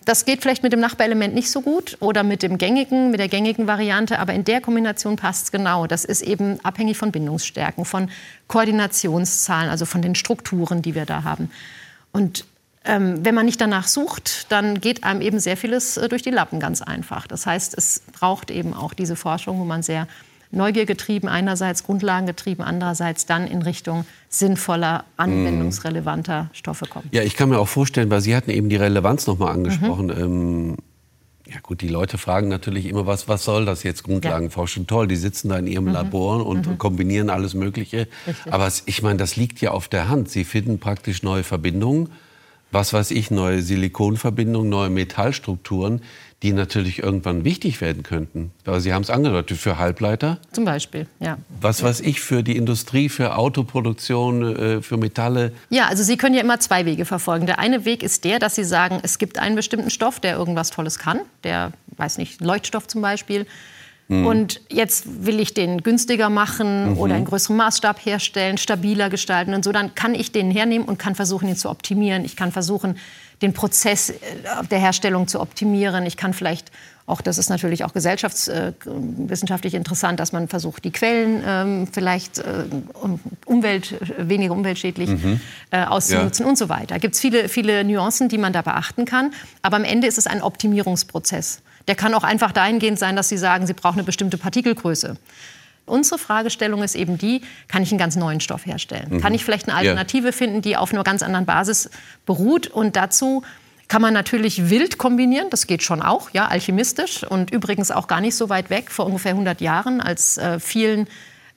Das 0.05 0.25
geht 0.25 0.41
vielleicht 0.41 0.63
mit 0.63 0.73
dem 0.73 0.79
Nachbarelement 0.79 1.35
nicht 1.35 1.51
so 1.51 1.61
gut 1.61 1.97
oder 1.99 2.23
mit 2.23 2.41
dem 2.41 2.57
gängigen, 2.57 3.11
mit 3.11 3.19
der 3.19 3.27
gängigen 3.27 3.67
Variante, 3.67 4.19
aber 4.19 4.33
in 4.33 4.43
der 4.43 4.61
Kombination 4.61 5.17
passt 5.17 5.45
es 5.45 5.51
genau. 5.51 5.87
Das 5.87 6.05
ist 6.05 6.21
eben 6.21 6.59
abhängig 6.63 6.97
von 6.97 7.11
Bindungsstärken, 7.11 7.85
von 7.85 8.09
Koordinationszahlen, 8.47 9.69
also 9.69 9.85
von 9.85 10.01
den 10.01 10.15
Strukturen, 10.15 10.81
die 10.81 10.95
wir 10.95 11.05
da 11.05 11.23
haben. 11.23 11.51
Und 12.11 12.45
ähm, 12.85 13.25
wenn 13.25 13.35
man 13.35 13.45
nicht 13.45 13.59
danach 13.59 13.87
sucht, 13.87 14.51
dann 14.51 14.79
geht 14.79 15.03
einem 15.03 15.21
eben 15.21 15.39
sehr 15.39 15.57
vieles 15.57 15.97
äh, 15.97 16.07
durch 16.07 16.21
die 16.21 16.29
Lappen 16.29 16.59
ganz 16.59 16.81
einfach. 16.81 17.27
Das 17.27 17.45
heißt, 17.45 17.77
es 17.77 18.01
braucht 18.13 18.51
eben 18.51 18.73
auch 18.73 18.93
diese 18.93 19.15
Forschung, 19.15 19.59
wo 19.59 19.65
man 19.65 19.83
sehr 19.83 20.07
neugiergetrieben 20.51 21.29
einerseits, 21.29 21.83
grundlagengetrieben 21.83 22.63
andererseits 22.63 23.25
dann 23.25 23.45
in 23.47 23.61
Richtung 23.61 24.05
sinnvoller, 24.29 25.03
anwendungsrelevanter 25.17 26.49
Stoffe 26.53 26.85
kommt. 26.87 27.13
Ja, 27.13 27.21
ich 27.21 27.35
kann 27.35 27.49
mir 27.49 27.59
auch 27.59 27.67
vorstellen, 27.67 28.09
weil 28.09 28.21
Sie 28.21 28.35
hatten 28.35 28.49
eben 28.49 28.69
die 28.69 28.77
Relevanz 28.77 29.27
noch 29.27 29.37
mal 29.37 29.51
angesprochen. 29.51 30.07
Mhm. 30.07 30.17
Ähm, 30.17 30.77
ja 31.47 31.59
gut, 31.61 31.81
die 31.81 31.87
Leute 31.87 32.17
fragen 32.17 32.47
natürlich 32.47 32.85
immer, 32.85 33.05
was, 33.05 33.27
was 33.27 33.43
soll 33.43 33.65
das 33.65 33.83
jetzt, 33.83 34.03
Grundlagenforschung? 34.03 34.83
Ja. 34.83 34.87
Toll, 34.87 35.07
die 35.07 35.15
sitzen 35.15 35.49
da 35.49 35.57
in 35.57 35.67
ihrem 35.67 35.85
mhm. 35.85 35.93
Labor 35.93 36.45
und 36.45 36.67
mhm. 36.67 36.77
kombinieren 36.77 37.29
alles 37.29 37.53
Mögliche. 37.53 38.07
Richtig. 38.25 38.53
Aber 38.53 38.71
ich 38.85 39.01
meine, 39.01 39.17
das 39.17 39.35
liegt 39.35 39.59
ja 39.61 39.71
auf 39.71 39.87
der 39.87 40.09
Hand. 40.09 40.29
Sie 40.29 40.43
finden 40.45 40.79
praktisch 40.79 41.23
neue 41.23 41.43
Verbindungen 41.43 42.09
was 42.71 42.93
weiß 42.93 43.11
ich, 43.11 43.31
neue 43.31 43.61
Silikonverbindungen, 43.61 44.69
neue 44.69 44.89
Metallstrukturen, 44.89 46.01
die 46.41 46.53
natürlich 46.53 46.99
irgendwann 46.99 47.43
wichtig 47.43 47.81
werden 47.81 48.03
könnten. 48.03 48.51
Aber 48.65 48.79
Sie 48.79 48.93
haben 48.93 49.01
es 49.01 49.09
angedeutet, 49.09 49.57
für 49.57 49.77
Halbleiter. 49.77 50.37
Zum 50.51 50.63
Beispiel, 50.63 51.07
ja. 51.19 51.37
Was 51.59 51.83
weiß 51.83 51.99
ich, 52.01 52.21
für 52.21 52.43
die 52.43 52.55
Industrie, 52.55 53.09
für 53.09 53.35
Autoproduktion, 53.35 54.55
äh, 54.55 54.81
für 54.81 54.95
Metalle. 54.95 55.51
Ja, 55.69 55.87
also 55.87 56.03
Sie 56.03 56.15
können 56.15 56.35
ja 56.35 56.41
immer 56.41 56.59
zwei 56.59 56.85
Wege 56.85 57.03
verfolgen. 57.03 57.45
Der 57.45 57.59
eine 57.59 57.83
Weg 57.83 58.03
ist 58.03 58.23
der, 58.23 58.39
dass 58.39 58.55
Sie 58.55 58.63
sagen, 58.63 58.99
es 59.03 59.17
gibt 59.17 59.37
einen 59.37 59.55
bestimmten 59.55 59.89
Stoff, 59.89 60.21
der 60.21 60.37
irgendwas 60.37 60.69
Tolles 60.69 60.97
kann. 60.97 61.19
Der, 61.43 61.73
weiß 61.97 62.17
nicht, 62.17 62.39
Leuchtstoff 62.39 62.87
zum 62.87 63.01
Beispiel 63.01 63.45
Mhm. 64.09 64.25
Und 64.25 64.61
jetzt 64.69 65.25
will 65.25 65.39
ich 65.39 65.53
den 65.53 65.83
günstiger 65.83 66.29
machen 66.29 66.91
mhm. 66.91 66.97
oder 66.97 67.15
in 67.15 67.25
größerem 67.25 67.55
Maßstab 67.57 68.03
herstellen, 68.03 68.57
stabiler 68.57 69.09
gestalten 69.09 69.53
und 69.53 69.63
so. 69.63 69.71
Dann 69.71 69.93
kann 69.93 70.15
ich 70.15 70.31
den 70.31 70.49
hernehmen 70.49 70.87
und 70.87 70.97
kann 70.97 71.13
versuchen, 71.13 71.47
ihn 71.47 71.55
zu 71.55 71.69
optimieren. 71.69 72.25
Ich 72.25 72.35
kann 72.35 72.51
versuchen, 72.51 72.97
den 73.43 73.53
Prozess 73.53 74.09
äh, 74.09 74.15
der 74.69 74.79
Herstellung 74.79 75.27
zu 75.27 75.39
optimieren. 75.39 76.07
Ich 76.07 76.17
kann 76.17 76.33
vielleicht 76.33 76.71
auch, 77.05 77.21
das 77.21 77.37
ist 77.37 77.49
natürlich 77.49 77.83
auch 77.83 77.93
gesellschaftswissenschaftlich 77.93 79.73
äh, 79.75 79.77
interessant, 79.77 80.19
dass 80.19 80.31
man 80.31 80.47
versucht, 80.47 80.83
die 80.83 80.91
Quellen 80.91 81.43
ähm, 81.45 81.87
vielleicht 81.91 82.39
äh, 82.39 82.65
Umwelt, 83.45 83.95
weniger 84.17 84.53
umweltschädlich 84.53 85.09
mhm. 85.09 85.39
äh, 85.69 85.83
auszunutzen 85.85 86.45
ja. 86.45 86.49
und 86.49 86.57
so 86.57 86.67
weiter. 86.67 86.95
Da 86.95 86.97
gibt 86.97 87.13
es 87.13 87.21
viele, 87.21 87.47
viele 87.47 87.83
Nuancen, 87.83 88.27
die 88.27 88.39
man 88.39 88.53
da 88.53 88.63
beachten 88.63 89.05
kann. 89.05 89.33
Aber 89.61 89.75
am 89.75 89.83
Ende 89.83 90.07
ist 90.07 90.17
es 90.17 90.25
ein 90.25 90.41
Optimierungsprozess. 90.41 91.61
Der 91.89 91.95
kann 91.95 92.13
auch 92.13 92.23
einfach 92.23 92.51
dahingehend 92.51 92.99
sein, 92.99 93.15
dass 93.15 93.29
Sie 93.29 93.37
sagen, 93.37 93.65
Sie 93.65 93.73
brauchen 93.73 93.95
eine 93.95 94.03
bestimmte 94.03 94.37
Partikelgröße. 94.37 95.17
Unsere 95.87 96.19
Fragestellung 96.19 96.83
ist 96.83 96.93
eben 96.93 97.17
die, 97.17 97.41
kann 97.67 97.81
ich 97.81 97.89
einen 97.89 97.97
ganz 97.97 98.15
neuen 98.15 98.41
Stoff 98.41 98.67
herstellen? 98.67 99.07
Mhm. 99.09 99.21
Kann 99.21 99.33
ich 99.33 99.43
vielleicht 99.43 99.67
eine 99.67 99.75
Alternative 99.75 100.27
ja. 100.27 100.31
finden, 100.31 100.61
die 100.61 100.77
auf 100.77 100.93
einer 100.93 101.03
ganz 101.03 101.23
anderen 101.23 101.47
Basis 101.47 101.89
beruht? 102.27 102.67
Und 102.67 102.95
dazu 102.95 103.41
kann 103.87 104.03
man 104.03 104.13
natürlich 104.13 104.69
wild 104.69 104.99
kombinieren, 104.99 105.49
das 105.49 105.65
geht 105.65 105.81
schon 105.81 106.03
auch, 106.03 106.29
ja, 106.29 106.45
alchemistisch 106.45 107.23
und 107.23 107.49
übrigens 107.49 107.89
auch 107.89 108.05
gar 108.05 108.21
nicht 108.21 108.35
so 108.35 108.49
weit 108.49 108.69
weg, 108.69 108.91
vor 108.91 109.07
ungefähr 109.07 109.31
100 109.31 109.59
Jahren, 109.59 109.99
als 109.99 110.37
äh, 110.37 110.59
vielen 110.59 111.07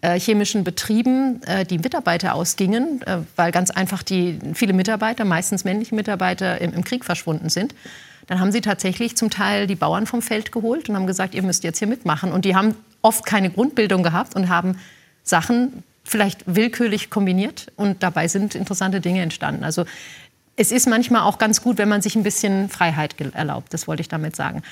äh, 0.00 0.18
chemischen 0.18 0.64
Betrieben 0.64 1.42
äh, 1.42 1.66
die 1.66 1.76
Mitarbeiter 1.76 2.34
ausgingen, 2.34 3.02
äh, 3.02 3.18
weil 3.36 3.52
ganz 3.52 3.70
einfach 3.70 4.02
die, 4.02 4.38
viele 4.54 4.72
Mitarbeiter, 4.72 5.26
meistens 5.26 5.64
männliche 5.64 5.94
Mitarbeiter, 5.94 6.58
im, 6.62 6.72
im 6.72 6.84
Krieg 6.84 7.04
verschwunden 7.04 7.50
sind 7.50 7.74
dann 8.26 8.40
haben 8.40 8.52
sie 8.52 8.60
tatsächlich 8.60 9.16
zum 9.16 9.30
Teil 9.30 9.66
die 9.66 9.74
Bauern 9.74 10.06
vom 10.06 10.22
Feld 10.22 10.52
geholt 10.52 10.88
und 10.88 10.96
haben 10.96 11.06
gesagt, 11.06 11.34
ihr 11.34 11.42
müsst 11.42 11.64
jetzt 11.64 11.78
hier 11.78 11.88
mitmachen. 11.88 12.32
Und 12.32 12.44
die 12.44 12.54
haben 12.54 12.74
oft 13.02 13.26
keine 13.26 13.50
Grundbildung 13.50 14.02
gehabt 14.02 14.36
und 14.36 14.48
haben 14.48 14.78
Sachen 15.22 15.82
vielleicht 16.04 16.42
willkürlich 16.46 17.10
kombiniert 17.10 17.70
und 17.76 18.02
dabei 18.02 18.28
sind 18.28 18.54
interessante 18.54 19.00
Dinge 19.00 19.22
entstanden. 19.22 19.64
Also 19.64 19.84
es 20.56 20.72
ist 20.72 20.88
manchmal 20.88 21.22
auch 21.22 21.38
ganz 21.38 21.62
gut, 21.62 21.78
wenn 21.78 21.88
man 21.88 22.02
sich 22.02 22.16
ein 22.16 22.22
bisschen 22.22 22.68
Freiheit 22.68 23.14
erlaubt, 23.34 23.72
das 23.72 23.86
wollte 23.86 24.02
ich 24.02 24.08
damit 24.08 24.36
sagen. 24.36 24.62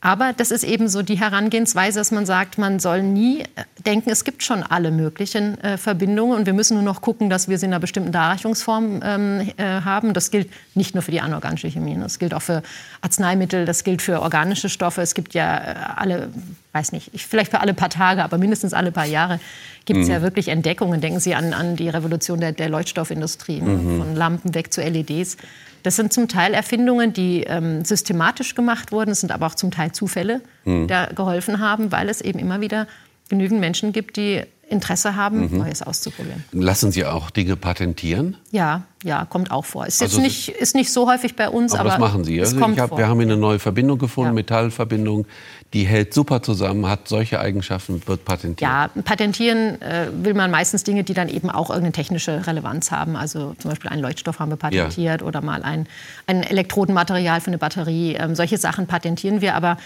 Aber 0.00 0.32
das 0.32 0.50
ist 0.50 0.64
eben 0.64 0.88
so 0.88 1.02
die 1.02 1.18
Herangehensweise, 1.18 1.98
dass 1.98 2.10
man 2.10 2.24
sagt, 2.24 2.56
man 2.56 2.78
soll 2.78 3.02
nie 3.02 3.42
äh, 3.42 3.46
denken, 3.84 4.10
es 4.10 4.24
gibt 4.24 4.42
schon 4.42 4.62
alle 4.62 4.90
möglichen 4.90 5.58
äh, 5.60 5.76
Verbindungen 5.76 6.38
und 6.38 6.46
wir 6.46 6.54
müssen 6.54 6.74
nur 6.74 6.82
noch 6.82 7.02
gucken, 7.02 7.28
dass 7.28 7.48
wir 7.48 7.58
sie 7.58 7.66
in 7.66 7.72
einer 7.72 7.80
bestimmten 7.80 8.10
Darreichungsform 8.10 9.00
ähm, 9.04 9.50
äh, 9.58 9.64
haben. 9.82 10.14
Das 10.14 10.30
gilt 10.30 10.50
nicht 10.74 10.94
nur 10.94 11.02
für 11.02 11.10
die 11.10 11.20
anorganische 11.20 11.68
Chemie, 11.68 11.98
das 12.00 12.18
gilt 12.18 12.32
auch 12.32 12.42
für 12.42 12.62
Arzneimittel, 13.02 13.66
das 13.66 13.84
gilt 13.84 14.00
für 14.00 14.22
organische 14.22 14.70
Stoffe. 14.70 15.02
Es 15.02 15.14
gibt 15.14 15.34
ja 15.34 15.58
äh, 15.58 15.74
alle, 15.96 16.30
weiß 16.72 16.92
nicht, 16.92 17.10
vielleicht 17.14 17.50
für 17.50 17.60
alle 17.60 17.74
paar 17.74 17.90
Tage, 17.90 18.22
aber 18.22 18.38
mindestens 18.38 18.74
alle 18.74 18.92
paar 18.92 19.06
Jahre 19.06 19.40
gibt 19.84 20.00
es 20.00 20.06
mhm. 20.06 20.12
ja 20.12 20.22
wirklich 20.22 20.48
Entdeckungen. 20.48 21.00
Denken 21.00 21.20
Sie 21.20 21.34
an, 21.34 21.52
an 21.52 21.76
die 21.76 21.88
Revolution 21.88 22.40
der, 22.40 22.52
der 22.52 22.68
Leuchtstoffindustrie, 22.68 23.60
ne? 23.60 23.70
mhm. 23.70 23.98
von 23.98 24.16
Lampen 24.16 24.54
weg 24.54 24.72
zu 24.72 24.80
LEDs. 24.80 25.36
Das 25.82 25.96
sind 25.96 26.12
zum 26.12 26.28
Teil 26.28 26.54
Erfindungen, 26.54 27.12
die 27.12 27.44
ähm, 27.44 27.84
systematisch 27.84 28.54
gemacht 28.54 28.92
wurden. 28.92 29.10
Es 29.10 29.20
sind 29.20 29.32
aber 29.32 29.46
auch 29.46 29.54
zum 29.54 29.70
Teil 29.70 29.92
Zufälle, 29.92 30.42
mhm. 30.64 30.82
die 30.82 30.86
da 30.88 31.06
geholfen 31.06 31.58
haben, 31.58 31.90
weil 31.90 32.08
es 32.08 32.20
eben 32.20 32.38
immer 32.38 32.60
wieder 32.60 32.86
genügend 33.28 33.60
Menschen 33.60 33.92
gibt, 33.92 34.16
die 34.16 34.42
Interesse 34.70 35.16
haben, 35.16 35.50
mhm. 35.50 35.58
Neues 35.58 35.82
auszuprobieren. 35.82 36.44
Lassen 36.52 36.92
Sie 36.92 37.04
auch 37.04 37.30
Dinge 37.30 37.56
patentieren? 37.56 38.36
Ja, 38.52 38.82
ja, 39.02 39.24
kommt 39.24 39.50
auch 39.50 39.64
vor. 39.64 39.86
Ist 39.86 40.00
also 40.00 40.18
jetzt 40.18 40.22
nicht, 40.22 40.48
ist 40.48 40.74
nicht 40.74 40.92
so 40.92 41.10
häufig 41.10 41.34
bei 41.34 41.48
uns, 41.48 41.72
aber, 41.72 41.80
aber 41.80 41.90
das 41.90 41.98
machen 41.98 42.24
Sie. 42.24 42.38
Also 42.38 42.60
hab, 42.60 42.96
wir 42.96 43.08
haben 43.08 43.20
eine 43.20 43.36
neue 43.36 43.58
Verbindung 43.58 43.98
gefunden, 43.98 44.30
ja. 44.30 44.34
Metallverbindung, 44.34 45.26
die 45.72 45.84
hält 45.84 46.14
super 46.14 46.42
zusammen, 46.42 46.86
hat 46.86 47.08
solche 47.08 47.40
Eigenschaften, 47.40 48.02
wird 48.06 48.24
patentiert. 48.24 48.60
Ja, 48.60 48.90
patentieren 49.04 49.80
äh, 49.82 50.08
will 50.12 50.34
man 50.34 50.50
meistens 50.50 50.84
Dinge, 50.84 51.02
die 51.02 51.14
dann 51.14 51.28
eben 51.28 51.50
auch 51.50 51.70
irgendeine 51.70 51.92
technische 51.92 52.46
Relevanz 52.46 52.90
haben. 52.90 53.16
Also 53.16 53.54
zum 53.58 53.70
Beispiel 53.70 53.90
einen 53.90 54.02
Leuchtstoff 54.02 54.38
haben 54.38 54.50
wir 54.50 54.56
patentiert 54.56 55.20
ja. 55.20 55.26
oder 55.26 55.40
mal 55.40 55.62
ein, 55.62 55.86
ein 56.26 56.42
Elektrodenmaterial 56.42 57.40
für 57.40 57.48
eine 57.48 57.58
Batterie. 57.58 58.14
Ähm, 58.14 58.34
solche 58.34 58.58
Sachen 58.58 58.86
patentieren 58.86 59.40
wir, 59.40 59.54
aber 59.54 59.78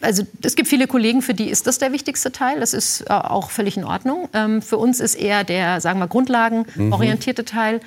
also 0.00 0.24
es 0.42 0.56
gibt 0.56 0.68
viele 0.68 0.86
Kollegen, 0.86 1.22
für 1.22 1.34
die 1.34 1.48
ist 1.48 1.66
das 1.66 1.78
der 1.78 1.92
wichtigste 1.92 2.32
Teil. 2.32 2.60
Das 2.60 2.74
ist 2.74 3.02
äh, 3.02 3.12
auch 3.12 3.50
völlig 3.50 3.76
in 3.76 3.84
Ordnung. 3.84 4.28
Ähm, 4.32 4.62
für 4.62 4.76
uns 4.76 5.00
ist 5.00 5.14
eher 5.14 5.44
der, 5.44 5.80
sagen 5.80 5.98
wir, 5.98 6.06
grundlagenorientierte 6.06 7.42
mhm. 7.42 7.46
Teil 7.46 7.80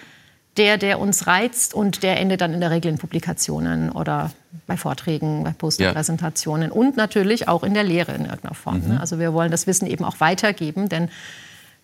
der, 0.57 0.77
der 0.77 0.99
uns 0.99 1.25
reizt 1.25 1.73
und 1.73 2.03
der 2.03 2.19
endet 2.19 2.41
dann 2.41 2.53
in 2.53 2.59
der 2.59 2.69
Regel 2.71 2.91
in 2.91 2.97
Publikationen 2.97 3.91
oder 3.91 4.31
bei 4.67 4.75
Vorträgen, 4.75 5.43
bei 5.43 5.51
Posterpräsentationen 5.51 6.69
ja. 6.69 6.75
und 6.75 6.97
natürlich 6.97 7.47
auch 7.47 7.63
in 7.63 7.73
der 7.73 7.83
Lehre 7.83 8.13
in 8.13 8.25
irgendeiner 8.25 8.55
Form. 8.55 8.81
Mhm. 8.81 8.93
Ne? 8.95 8.99
Also 8.99 9.19
wir 9.19 9.33
wollen 9.33 9.51
das 9.51 9.67
Wissen 9.67 9.87
eben 9.87 10.03
auch 10.03 10.19
weitergeben, 10.19 10.89
denn 10.89 11.09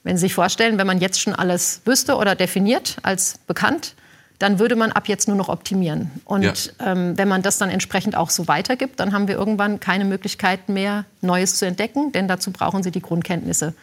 wenn 0.03 0.17
Sie 0.17 0.21
sich 0.21 0.33
vorstellen, 0.33 0.77
wenn 0.77 0.85
man 0.85 0.99
jetzt 0.99 1.21
schon 1.21 1.33
alles 1.33 1.81
wüsste 1.85 2.17
oder 2.17 2.35
definiert 2.35 2.97
als 3.01 3.39
bekannt, 3.47 3.95
dann 4.39 4.59
würde 4.59 4.75
man 4.75 4.91
ab 4.91 5.07
jetzt 5.07 5.27
nur 5.27 5.37
noch 5.37 5.49
optimieren. 5.49 6.11
Und 6.25 6.43
ja. 6.43 6.91
ähm, 6.91 7.17
wenn 7.17 7.27
man 7.27 7.41
das 7.41 7.57
dann 7.57 7.69
entsprechend 7.69 8.15
auch 8.15 8.29
so 8.29 8.47
weitergibt, 8.47 8.99
dann 8.99 9.13
haben 9.13 9.27
wir 9.27 9.35
irgendwann 9.35 9.79
keine 9.79 10.05
Möglichkeit 10.05 10.69
mehr, 10.69 11.05
Neues 11.21 11.55
zu 11.55 11.65
entdecken, 11.65 12.11
denn 12.11 12.27
dazu 12.27 12.51
brauchen 12.51 12.83
Sie 12.83 12.91
die 12.91 13.01
Grundkenntnisse, 13.01 13.73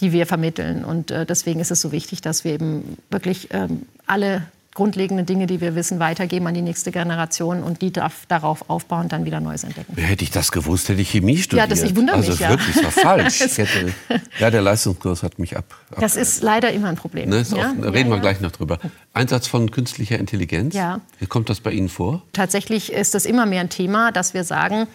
die 0.00 0.12
wir 0.12 0.26
vermitteln. 0.26 0.84
Und 0.84 1.10
äh, 1.10 1.24
deswegen 1.24 1.60
ist 1.60 1.70
es 1.70 1.80
so 1.80 1.92
wichtig, 1.92 2.20
dass 2.20 2.44
wir 2.44 2.52
eben 2.52 2.98
wirklich 3.10 3.48
ähm, 3.52 3.82
alle 4.06 4.42
grundlegenden 4.78 5.26
Dinge, 5.26 5.48
die 5.48 5.60
wir 5.60 5.74
wissen, 5.74 5.98
weitergeben 5.98 6.46
an 6.46 6.54
die 6.54 6.62
nächste 6.62 6.92
Generation 6.92 7.64
und 7.64 7.82
die 7.82 7.90
darf 7.90 8.26
darauf 8.28 8.70
aufbauen, 8.70 9.08
dann 9.08 9.24
wieder 9.24 9.40
Neues 9.40 9.64
entdecken. 9.64 9.96
Hätte 9.96 10.22
ich 10.22 10.30
das 10.30 10.52
gewusst, 10.52 10.88
hätte 10.88 11.00
ich 11.00 11.10
Chemie 11.10 11.36
studiert. 11.36 11.68
Ja, 11.68 11.74
das 11.74 11.82
ich 11.82 11.96
wundere 11.96 12.14
also 12.14 12.30
mich. 12.30 12.46
Also 12.46 12.56
wirklich, 12.56 12.76
das 12.76 12.84
war 12.84 13.02
falsch. 13.02 13.40
Hätte, 13.58 13.92
ja, 14.38 14.52
der 14.52 14.62
Leistungskurs 14.62 15.24
hat 15.24 15.40
mich 15.40 15.56
ab. 15.56 15.64
ab 15.90 15.98
das 15.98 16.14
ist 16.14 16.44
leider 16.44 16.70
immer 16.70 16.90
ein 16.90 16.94
Problem. 16.94 17.28
Ne, 17.28 17.44
ja? 17.50 17.56
auch, 17.56 17.92
reden 17.92 18.08
ja, 18.08 18.14
wir 18.14 18.20
gleich 18.20 18.40
noch 18.40 18.52
drüber. 18.52 18.78
Einsatz 19.14 19.48
von 19.48 19.68
künstlicher 19.72 20.16
Intelligenz. 20.16 20.76
Ja. 20.76 21.00
Wie 21.18 21.26
kommt 21.26 21.50
das 21.50 21.58
bei 21.58 21.72
Ihnen 21.72 21.88
vor? 21.88 22.22
Tatsächlich 22.32 22.92
ist 22.92 23.16
das 23.16 23.24
immer 23.26 23.46
mehr 23.46 23.62
ein 23.62 23.70
Thema, 23.70 24.12
dass 24.12 24.32
wir 24.32 24.44
sagen, 24.44 24.86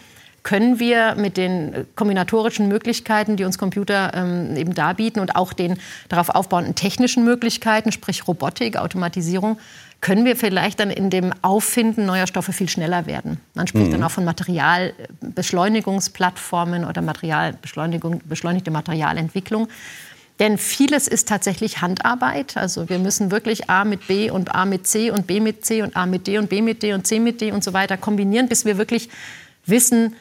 können 0.44 0.78
wir 0.78 1.16
mit 1.16 1.36
den 1.38 1.86
kombinatorischen 1.96 2.68
Möglichkeiten, 2.68 3.36
die 3.36 3.42
uns 3.44 3.58
Computer 3.58 4.12
ähm, 4.14 4.54
eben 4.56 4.74
darbieten 4.74 5.20
und 5.20 5.34
auch 5.34 5.52
den 5.54 5.78
darauf 6.08 6.28
aufbauenden 6.28 6.76
technischen 6.76 7.24
Möglichkeiten, 7.24 7.90
sprich 7.90 8.28
Robotik, 8.28 8.76
Automatisierung, 8.76 9.58
können 10.02 10.26
wir 10.26 10.36
vielleicht 10.36 10.80
dann 10.80 10.90
in 10.90 11.08
dem 11.08 11.32
Auffinden 11.40 12.04
neuer 12.04 12.26
Stoffe 12.26 12.52
viel 12.52 12.68
schneller 12.68 13.06
werden. 13.06 13.40
Man 13.54 13.66
spricht 13.66 13.86
mhm. 13.86 13.92
dann 13.92 14.02
auch 14.04 14.10
von 14.10 14.26
Materialbeschleunigungsplattformen 14.26 16.84
oder 16.84 17.00
Materialbeschleunigung, 17.00 18.20
beschleunigte 18.28 18.70
Materialentwicklung. 18.70 19.68
Denn 20.40 20.58
vieles 20.58 21.08
ist 21.08 21.26
tatsächlich 21.26 21.80
Handarbeit. 21.80 22.58
Also 22.58 22.90
wir 22.90 22.98
müssen 22.98 23.30
wirklich 23.30 23.70
A 23.70 23.86
mit 23.86 24.08
B 24.08 24.30
und 24.30 24.54
A 24.54 24.66
mit 24.66 24.86
C 24.86 25.10
und 25.10 25.26
B 25.26 25.40
mit 25.40 25.64
C 25.64 25.80
und 25.80 25.96
A 25.96 26.04
mit 26.04 26.26
D 26.26 26.36
und 26.36 26.50
B 26.50 26.60
mit 26.60 26.82
D 26.82 26.92
und 26.92 27.06
C 27.06 27.18
mit 27.18 27.40
D 27.40 27.50
und 27.50 27.64
so 27.64 27.72
weiter 27.72 27.96
kombinieren, 27.96 28.46
bis 28.46 28.66
wir 28.66 28.76
wirklich 28.76 29.08
wissen, 29.64 30.14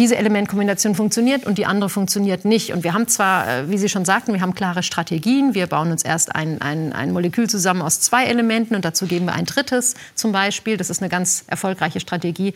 diese 0.00 0.16
Elementkombination 0.16 0.94
funktioniert 0.94 1.44
und 1.44 1.58
die 1.58 1.66
andere 1.66 1.90
funktioniert 1.90 2.46
nicht. 2.46 2.72
Und 2.72 2.84
wir 2.84 2.94
haben 2.94 3.06
zwar, 3.06 3.46
äh, 3.46 3.68
wie 3.68 3.76
Sie 3.76 3.90
schon 3.90 4.06
sagten, 4.06 4.32
wir 4.32 4.40
haben 4.40 4.54
klare 4.54 4.82
Strategien. 4.82 5.52
Wir 5.52 5.66
bauen 5.66 5.92
uns 5.92 6.02
erst 6.02 6.34
ein, 6.34 6.62
ein, 6.62 6.94
ein 6.94 7.12
Molekül 7.12 7.50
zusammen 7.50 7.82
aus 7.82 8.00
zwei 8.00 8.24
Elementen 8.24 8.74
und 8.74 8.84
dazu 8.86 9.06
geben 9.06 9.26
wir 9.26 9.34
ein 9.34 9.44
drittes 9.44 9.94
zum 10.14 10.32
Beispiel. 10.32 10.78
Das 10.78 10.88
ist 10.88 11.02
eine 11.02 11.10
ganz 11.10 11.44
erfolgreiche 11.48 12.00
Strategie. 12.00 12.54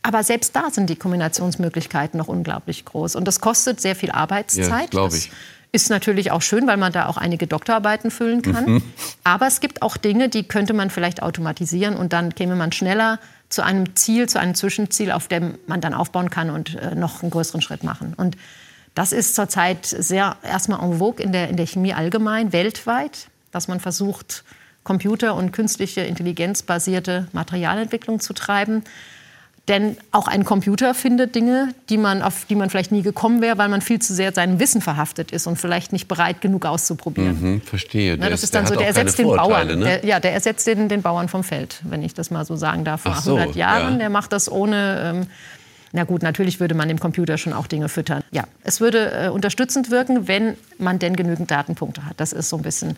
Aber 0.00 0.22
selbst 0.22 0.56
da 0.56 0.70
sind 0.70 0.88
die 0.88 0.96
Kombinationsmöglichkeiten 0.96 2.16
noch 2.16 2.28
unglaublich 2.28 2.86
groß. 2.86 3.16
Und 3.16 3.28
das 3.28 3.40
kostet 3.40 3.82
sehr 3.82 3.94
viel 3.94 4.10
Arbeitszeit. 4.10 4.70
Ja, 4.70 4.86
glaube 4.86 5.16
ich. 5.16 5.30
Ist 5.70 5.90
natürlich 5.90 6.30
auch 6.30 6.40
schön, 6.40 6.66
weil 6.66 6.78
man 6.78 6.92
da 6.92 7.06
auch 7.08 7.18
einige 7.18 7.46
Doktorarbeiten 7.46 8.10
füllen 8.10 8.40
kann. 8.40 8.64
Mhm. 8.64 8.82
Aber 9.24 9.46
es 9.46 9.60
gibt 9.60 9.82
auch 9.82 9.98
Dinge, 9.98 10.30
die 10.30 10.44
könnte 10.44 10.72
man 10.72 10.88
vielleicht 10.88 11.22
automatisieren 11.22 11.96
und 11.96 12.14
dann 12.14 12.34
käme 12.34 12.56
man 12.56 12.72
schneller 12.72 13.18
zu 13.48 13.62
einem 13.62 13.96
Ziel, 13.96 14.28
zu 14.28 14.38
einem 14.38 14.54
Zwischenziel, 14.54 15.10
auf 15.10 15.28
dem 15.28 15.58
man 15.66 15.80
dann 15.80 15.94
aufbauen 15.94 16.30
kann 16.30 16.50
und 16.50 16.74
äh, 16.76 16.94
noch 16.94 17.22
einen 17.22 17.30
größeren 17.30 17.62
Schritt 17.62 17.82
machen. 17.82 18.14
Und 18.16 18.36
das 18.94 19.12
ist 19.12 19.34
zurzeit 19.34 19.86
sehr 19.86 20.36
erstmal 20.42 20.80
en 20.80 20.98
vogue 20.98 21.22
in 21.22 21.32
der, 21.32 21.48
in 21.48 21.56
der 21.56 21.66
Chemie 21.66 21.94
allgemein, 21.94 22.52
weltweit, 22.52 23.28
dass 23.52 23.68
man 23.68 23.80
versucht, 23.80 24.44
Computer- 24.84 25.34
und 25.34 25.52
künstliche 25.52 26.00
Intelligenz 26.00 26.62
basierte 26.62 27.28
Materialentwicklung 27.32 28.20
zu 28.20 28.32
treiben. 28.32 28.84
Denn 29.68 29.98
auch 30.12 30.28
ein 30.28 30.44
Computer 30.44 30.94
findet 30.94 31.34
Dinge, 31.34 31.74
die 31.90 31.98
man, 31.98 32.22
auf 32.22 32.46
die 32.46 32.54
man 32.54 32.70
vielleicht 32.70 32.90
nie 32.90 33.02
gekommen 33.02 33.42
wäre, 33.42 33.58
weil 33.58 33.68
man 33.68 33.82
viel 33.82 34.00
zu 34.00 34.14
sehr 34.14 34.32
seinem 34.32 34.58
Wissen 34.58 34.80
verhaftet 34.80 35.30
ist 35.30 35.46
und 35.46 35.56
vielleicht 35.56 35.92
nicht 35.92 36.08
bereit 36.08 36.40
genug 36.40 36.64
auszuprobieren. 36.64 37.40
Mhm, 37.40 37.60
verstehe. 37.60 38.16
Na, 38.18 38.30
das 38.30 38.42
ist 38.42 38.54
dann 38.54 38.64
der 38.64 38.72
so, 38.72 38.78
der 38.78 38.86
ersetzt 38.88 39.18
den 39.18 39.26
Bauern. 39.26 39.78
Ne? 39.78 39.84
Der, 39.84 40.04
ja, 40.06 40.20
der 40.20 40.32
ersetzt 40.32 40.66
den, 40.66 40.88
den 40.88 41.02
Bauern 41.02 41.28
vom 41.28 41.44
Feld, 41.44 41.82
wenn 41.84 42.02
ich 42.02 42.14
das 42.14 42.30
mal 42.30 42.46
so 42.46 42.56
sagen 42.56 42.84
darf, 42.84 43.02
vor 43.02 43.16
so, 43.16 43.36
100 43.36 43.56
Jahren. 43.56 43.92
Ja. 43.94 43.98
Der 43.98 44.10
macht 44.10 44.32
das 44.32 44.50
ohne... 44.50 45.02
Ähm, 45.04 45.26
na 45.92 46.04
gut, 46.04 46.22
natürlich 46.22 46.60
würde 46.60 46.74
man 46.74 46.88
dem 46.88 47.00
Computer 47.00 47.38
schon 47.38 47.54
auch 47.54 47.66
Dinge 47.66 47.88
füttern. 47.88 48.22
Ja, 48.30 48.44
es 48.62 48.80
würde 48.80 49.10
äh, 49.10 49.28
unterstützend 49.28 49.90
wirken, 49.90 50.28
wenn 50.28 50.56
man 50.78 50.98
denn 50.98 51.16
genügend 51.16 51.50
Datenpunkte 51.50 52.04
hat. 52.04 52.20
Das 52.20 52.34
ist 52.34 52.50
so 52.50 52.56
ein 52.56 52.62
bisschen 52.62 52.96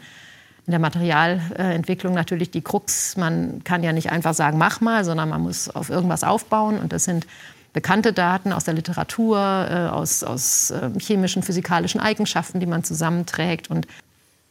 in 0.66 0.70
der 0.70 0.80
Materialentwicklung 0.80 2.14
natürlich 2.14 2.50
die 2.50 2.60
Krux. 2.60 3.16
Man 3.16 3.62
kann 3.64 3.82
ja 3.82 3.92
nicht 3.92 4.10
einfach 4.10 4.34
sagen, 4.34 4.58
mach 4.58 4.80
mal, 4.80 5.04
sondern 5.04 5.28
man 5.28 5.40
muss 5.40 5.68
auf 5.68 5.90
irgendwas 5.90 6.24
aufbauen. 6.24 6.78
Und 6.78 6.92
das 6.92 7.04
sind 7.04 7.26
bekannte 7.72 8.12
Daten 8.12 8.52
aus 8.52 8.64
der 8.64 8.74
Literatur, 8.74 9.38
äh, 9.38 9.88
aus, 9.88 10.24
aus 10.24 10.70
äh, 10.70 10.90
chemischen, 10.98 11.42
physikalischen 11.42 12.00
Eigenschaften, 12.00 12.60
die 12.60 12.66
man 12.66 12.84
zusammenträgt. 12.84 13.70
Und 13.70 13.86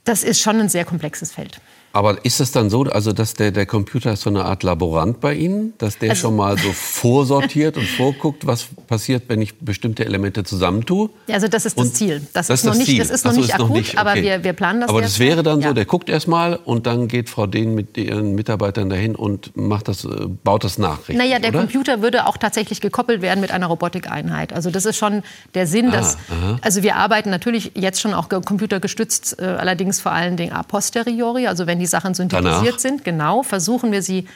das 0.04 0.24
ist 0.24 0.42
schon 0.42 0.60
ein 0.60 0.70
sehr 0.70 0.86
komplexes 0.86 1.32
Feld. 1.32 1.62
Aber 1.92 2.24
ist 2.24 2.40
es 2.40 2.52
dann 2.52 2.70
so, 2.70 2.84
also 2.84 3.14
dass 3.14 3.34
der, 3.34 3.52
der 3.52 3.66
Computer 3.66 4.14
ist 4.14 4.22
so 4.22 4.30
eine 4.30 4.46
Art 4.46 4.64
Laborant 4.64 5.20
bei 5.20 5.34
Ihnen, 5.34 5.74
dass 5.80 5.98
der 5.98 6.12
also, 6.12 6.22
schon 6.22 6.36
mal 6.36 6.58
so 6.58 6.72
vorsortiert 6.72 7.78
und 7.78 7.88
vorguckt, 7.88 8.46
was 8.46 8.68
passiert, 8.88 9.24
wenn 9.28 9.42
ich 9.42 9.58
bestimmte 9.60 10.06
Elemente 10.06 10.44
zusammentue? 10.44 11.10
Also 11.32 11.48
das 11.48 11.66
ist 11.66 11.78
das 11.78 11.88
und 11.88 11.96
Ziel. 11.96 12.22
Das, 12.34 12.48
das 12.48 12.60
ist, 12.60 12.66
noch 12.66 12.76
nicht, 12.76 13.00
das 13.00 13.10
ist 13.10 13.26
noch 13.26 13.32
so, 13.32 13.40
nicht 13.40 13.50
ist 13.50 13.56
akut, 13.56 13.70
noch 13.70 13.76
nicht, 13.76 13.90
okay. 13.90 13.98
aber 13.98 14.16
wir, 14.16 14.44
wir 14.44 14.54
planen 14.54 14.82
das. 14.82 14.90
Aber 14.90 15.02
das 15.02 15.18
wäre 15.18 15.42
dann 15.42 15.62
ja. 15.62 15.70
so, 15.70 15.74
der 15.74 15.86
guckt 15.86 16.10
erst 16.10 16.28
mal 16.28 16.56
und 16.58 16.86
dann 16.86 17.08
geht 17.08 17.30
Frau 17.30 17.48
Dehn 17.48 17.74
mit 17.74 17.98
ihren 17.98 18.36
Mitarbeitern 18.36 18.90
dahin 18.90 19.16
und 19.16 19.58
macht 19.58 19.88
das, 19.88 20.06
äh, 20.06 20.10
baut 20.44 20.64
das 20.64 20.78
nach. 20.78 21.00
Richtig, 21.00 21.18
naja, 21.18 21.40
der 21.40 21.50
oder? 21.50 21.60
Computer 21.60 22.02
würde 22.02 22.28
auch 22.28 22.38
tatsächlich 22.38 22.82
gekoppelt 22.82 23.22
werden 23.22 23.42
mit 23.42 23.52
einer 23.52 23.66
Robotikeinheit. 23.66 24.54
Also 24.54 24.70
das 24.70 24.86
ist 24.86 24.98
schon 24.98 25.24
der 25.56 25.66
Sinn, 25.66 25.92
dass, 25.92 26.16
ah, 26.30 26.58
also 26.62 26.84
wir 26.84 26.98
arbeiten 26.98 27.32
natürlich 27.32 27.72
jetzt 27.76 28.00
schon 28.00 28.14
auch 28.14 28.30
computergestützt, 28.30 29.40
äh, 29.40 29.46
allerdings 29.46 30.00
vor 30.00 30.12
allen 30.12 30.38
Dingen 30.38 30.54
a 30.54 30.62
posteriori, 30.62 31.48
also 31.48 31.66
wenn 31.66 31.79
die 31.80 31.86
Sachen 31.86 32.14
synthetisiert 32.14 32.66
Danach. 32.66 32.80
sind, 32.80 33.04
genau, 33.04 33.44
versuchen 33.44 33.92
wir 33.92 34.02
sie 34.02 34.28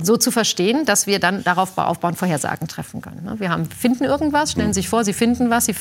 so 0.00 0.16
zu 0.16 0.30
verstehen, 0.30 0.84
dass 0.84 1.06
wir 1.06 1.18
dann 1.18 1.42
darauf 1.42 1.76
aufbauen, 1.76 2.14
Vorhersagen 2.14 2.68
treffen 2.68 3.02
können. 3.02 3.24
Ne? 3.24 3.40
Wir 3.40 3.50
haben, 3.50 3.66
finden 3.66 4.04
irgendwas, 4.04 4.52
stellen 4.52 4.72
sich 4.72 4.88
vor, 4.88 5.04
Sie 5.04 5.12
finden 5.12 5.50
was, 5.50 5.66
Sie 5.66 5.74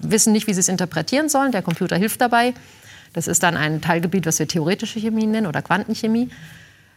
wissen 0.00 0.32
nicht, 0.32 0.46
wie 0.46 0.54
Sie 0.54 0.60
es 0.60 0.68
interpretieren 0.68 1.28
sollen, 1.28 1.50
der 1.50 1.62
Computer 1.62 1.96
hilft 1.96 2.20
dabei. 2.20 2.54
Das 3.14 3.26
ist 3.26 3.42
dann 3.42 3.56
ein 3.56 3.80
Teilgebiet, 3.80 4.26
was 4.26 4.38
wir 4.38 4.46
theoretische 4.46 5.00
Chemie 5.00 5.26
nennen 5.26 5.46
oder 5.46 5.60
Quantenchemie. 5.62 6.30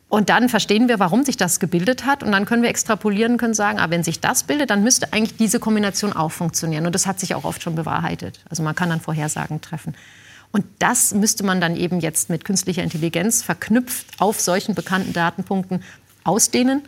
Und 0.09 0.29
dann 0.29 0.47
verstehen 0.49 0.87
wir, 0.87 0.99
warum 0.99 1.23
sich 1.23 1.35
das 1.35 1.59
gebildet 1.59 2.05
hat. 2.05 2.23
Und 2.23 2.31
dann 2.31 2.45
können 2.45 2.63
wir 2.63 2.69
extrapolieren, 2.69 3.37
können 3.37 3.53
sagen, 3.53 3.77
ah, 3.79 3.89
wenn 3.89 4.03
sich 4.03 4.21
das 4.21 4.43
bildet, 4.43 4.69
dann 4.69 4.81
müsste 4.81 5.11
eigentlich 5.11 5.35
diese 5.35 5.59
Kombination 5.59 6.13
auch 6.13 6.31
funktionieren. 6.31 6.85
Und 6.85 6.95
das 6.95 7.07
hat 7.07 7.19
sich 7.19 7.35
auch 7.35 7.43
oft 7.43 7.61
schon 7.61 7.75
bewahrheitet. 7.75 8.39
Also 8.49 8.63
man 8.63 8.73
kann 8.73 8.89
dann 8.89 9.01
Vorhersagen 9.01 9.59
treffen. 9.59 9.95
Und 10.57 10.65
das 10.79 11.13
müsste 11.13 11.43
man 11.43 11.61
dann 11.61 11.75
eben 11.75 11.99
jetzt 11.99 12.31
mit 12.31 12.43
künstlicher 12.43 12.81
Intelligenz 12.81 13.43
verknüpft 13.43 14.07
auf 14.17 14.39
solchen 14.39 14.73
bekannten 14.73 15.13
Datenpunkten 15.13 15.83
ausdehnen 16.23 16.81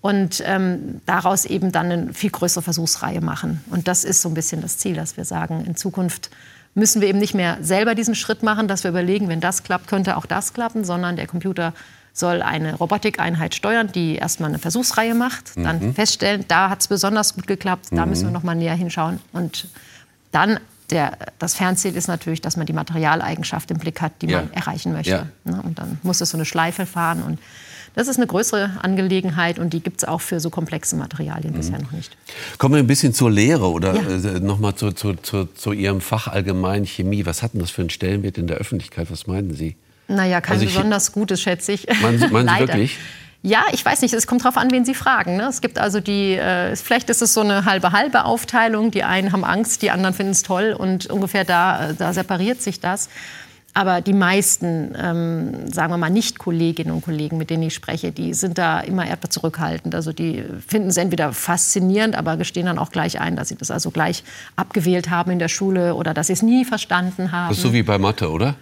und 0.00 0.42
ähm, 0.46 1.02
daraus 1.04 1.44
eben 1.44 1.70
dann 1.70 1.92
eine 1.92 2.14
viel 2.14 2.30
größere 2.30 2.62
Versuchsreihe 2.62 3.20
machen. 3.20 3.62
Und 3.68 3.88
das 3.88 4.04
ist 4.04 4.22
so 4.22 4.30
ein 4.30 4.34
bisschen 4.34 4.62
das 4.62 4.78
Ziel, 4.78 4.94
dass 4.94 5.18
wir 5.18 5.26
sagen, 5.26 5.66
in 5.66 5.76
Zukunft 5.76 6.30
müssen 6.74 7.02
wir 7.02 7.08
eben 7.08 7.18
nicht 7.18 7.34
mehr 7.34 7.58
selber 7.60 7.94
diesen 7.94 8.14
Schritt 8.14 8.42
machen, 8.42 8.68
dass 8.68 8.84
wir 8.84 8.90
überlegen, 8.90 9.28
wenn 9.28 9.42
das 9.42 9.64
klappt, 9.64 9.86
könnte 9.86 10.16
auch 10.16 10.24
das 10.24 10.54
klappen, 10.54 10.82
sondern 10.82 11.16
der 11.16 11.26
Computer 11.26 11.74
soll 12.14 12.40
eine 12.40 12.74
Robotikeinheit 12.74 13.54
steuern, 13.54 13.92
die 13.92 14.14
erstmal 14.14 14.48
eine 14.48 14.58
Versuchsreihe 14.58 15.14
macht, 15.14 15.58
mhm. 15.58 15.64
dann 15.64 15.94
feststellen, 15.94 16.46
da 16.48 16.70
hat 16.70 16.80
es 16.80 16.88
besonders 16.88 17.34
gut 17.34 17.46
geklappt, 17.46 17.88
da 17.90 18.06
mhm. 18.06 18.10
müssen 18.10 18.24
wir 18.28 18.32
noch 18.32 18.44
mal 18.44 18.54
näher 18.54 18.74
hinschauen 18.74 19.20
und 19.34 19.68
dann 20.32 20.58
der, 20.90 21.16
das 21.38 21.54
Fernziel 21.54 21.96
ist 21.96 22.08
natürlich, 22.08 22.40
dass 22.40 22.56
man 22.56 22.66
die 22.66 22.72
Materialeigenschaft 22.72 23.70
im 23.70 23.78
Blick 23.78 24.00
hat, 24.00 24.12
die 24.22 24.28
ja. 24.28 24.38
man 24.38 24.52
erreichen 24.52 24.92
möchte. 24.92 25.10
Ja. 25.10 25.26
Ne, 25.44 25.62
und 25.62 25.78
dann 25.78 25.98
muss 26.02 26.20
es 26.20 26.30
so 26.30 26.36
eine 26.36 26.44
Schleife 26.44 26.86
fahren. 26.86 27.22
Und 27.22 27.38
das 27.94 28.08
ist 28.08 28.16
eine 28.16 28.26
größere 28.26 28.78
Angelegenheit 28.82 29.58
und 29.58 29.72
die 29.72 29.80
gibt 29.80 30.02
es 30.02 30.08
auch 30.08 30.20
für 30.20 30.40
so 30.40 30.50
komplexe 30.50 30.96
Materialien 30.96 31.52
mhm. 31.52 31.56
bisher 31.56 31.80
noch 31.80 31.92
nicht. 31.92 32.16
Kommen 32.58 32.74
wir 32.74 32.82
ein 32.82 32.86
bisschen 32.86 33.12
zur 33.12 33.30
Lehre 33.30 33.70
oder 33.70 33.94
ja. 33.94 34.36
äh, 34.36 34.40
nochmal 34.40 34.74
zu, 34.74 34.92
zu, 34.92 35.14
zu, 35.14 35.46
zu, 35.46 35.72
Ihrem 35.72 36.00
Fach 36.00 36.28
allgemein 36.28 36.84
Chemie. 36.84 37.26
Was 37.26 37.42
hat 37.42 37.54
denn 37.54 37.60
das 37.60 37.70
für 37.70 37.82
einen 37.82 37.90
Stellenwert 37.90 38.38
in 38.38 38.46
der 38.46 38.58
Öffentlichkeit? 38.58 39.10
Was 39.10 39.26
meinen 39.26 39.54
Sie? 39.54 39.76
Naja, 40.08 40.40
kein 40.40 40.54
also 40.54 40.64
ich, 40.64 40.74
besonders 40.74 41.12
gutes, 41.12 41.40
schätze 41.40 41.72
ich. 41.72 41.86
Meinen 42.02 42.18
Sie, 42.18 42.28
meinen 42.28 42.48
Sie 42.48 42.60
wirklich? 42.60 42.98
Ja, 43.42 43.64
ich 43.72 43.82
weiß 43.82 44.02
nicht, 44.02 44.12
es 44.12 44.26
kommt 44.26 44.42
darauf 44.42 44.58
an, 44.58 44.70
wen 44.70 44.84
Sie 44.84 44.94
fragen. 44.94 45.36
Ne? 45.36 45.44
Es 45.44 45.62
gibt 45.62 45.78
also 45.78 46.00
die, 46.00 46.34
äh, 46.34 46.76
vielleicht 46.76 47.08
ist 47.08 47.22
es 47.22 47.32
so 47.32 47.40
eine 47.40 47.64
halbe-halbe 47.64 48.24
Aufteilung. 48.24 48.90
Die 48.90 49.02
einen 49.02 49.32
haben 49.32 49.44
Angst, 49.44 49.80
die 49.80 49.90
anderen 49.90 50.14
finden 50.14 50.32
es 50.32 50.42
toll 50.42 50.76
und 50.78 51.06
ungefähr 51.06 51.44
da, 51.44 51.90
äh, 51.90 51.94
da 51.94 52.12
separiert 52.12 52.60
sich 52.60 52.80
das. 52.80 53.08
Aber 53.72 54.00
die 54.00 54.12
meisten, 54.12 54.94
ähm, 55.00 55.72
sagen 55.72 55.92
wir 55.92 55.96
mal, 55.96 56.10
Nicht-Kolleginnen 56.10 56.92
und 56.92 57.02
Kollegen, 57.02 57.38
mit 57.38 57.50
denen 57.50 57.62
ich 57.62 57.74
spreche, 57.74 58.10
die 58.10 58.34
sind 58.34 58.58
da 58.58 58.80
immer 58.80 59.06
eher 59.06 59.20
zurückhaltend. 59.20 59.94
Also 59.94 60.12
die 60.12 60.44
finden 60.66 60.88
es 60.88 60.96
entweder 60.96 61.32
faszinierend, 61.32 62.16
aber 62.16 62.36
gestehen 62.36 62.66
dann 62.66 62.78
auch 62.78 62.90
gleich 62.90 63.20
ein, 63.20 63.36
dass 63.36 63.48
sie 63.48 63.54
das 63.54 63.70
also 63.70 63.90
gleich 63.92 64.24
abgewählt 64.56 65.08
haben 65.10 65.30
in 65.30 65.38
der 65.38 65.48
Schule 65.48 65.94
oder 65.94 66.14
dass 66.14 66.26
sie 66.26 66.32
es 66.32 66.42
nie 66.42 66.64
verstanden 66.64 67.30
haben. 67.30 67.50
Das 67.50 67.58
ist 67.58 67.62
so 67.62 67.72
wie 67.72 67.84
bei 67.84 67.98
Mathe, 67.98 68.30
oder? 68.30 68.56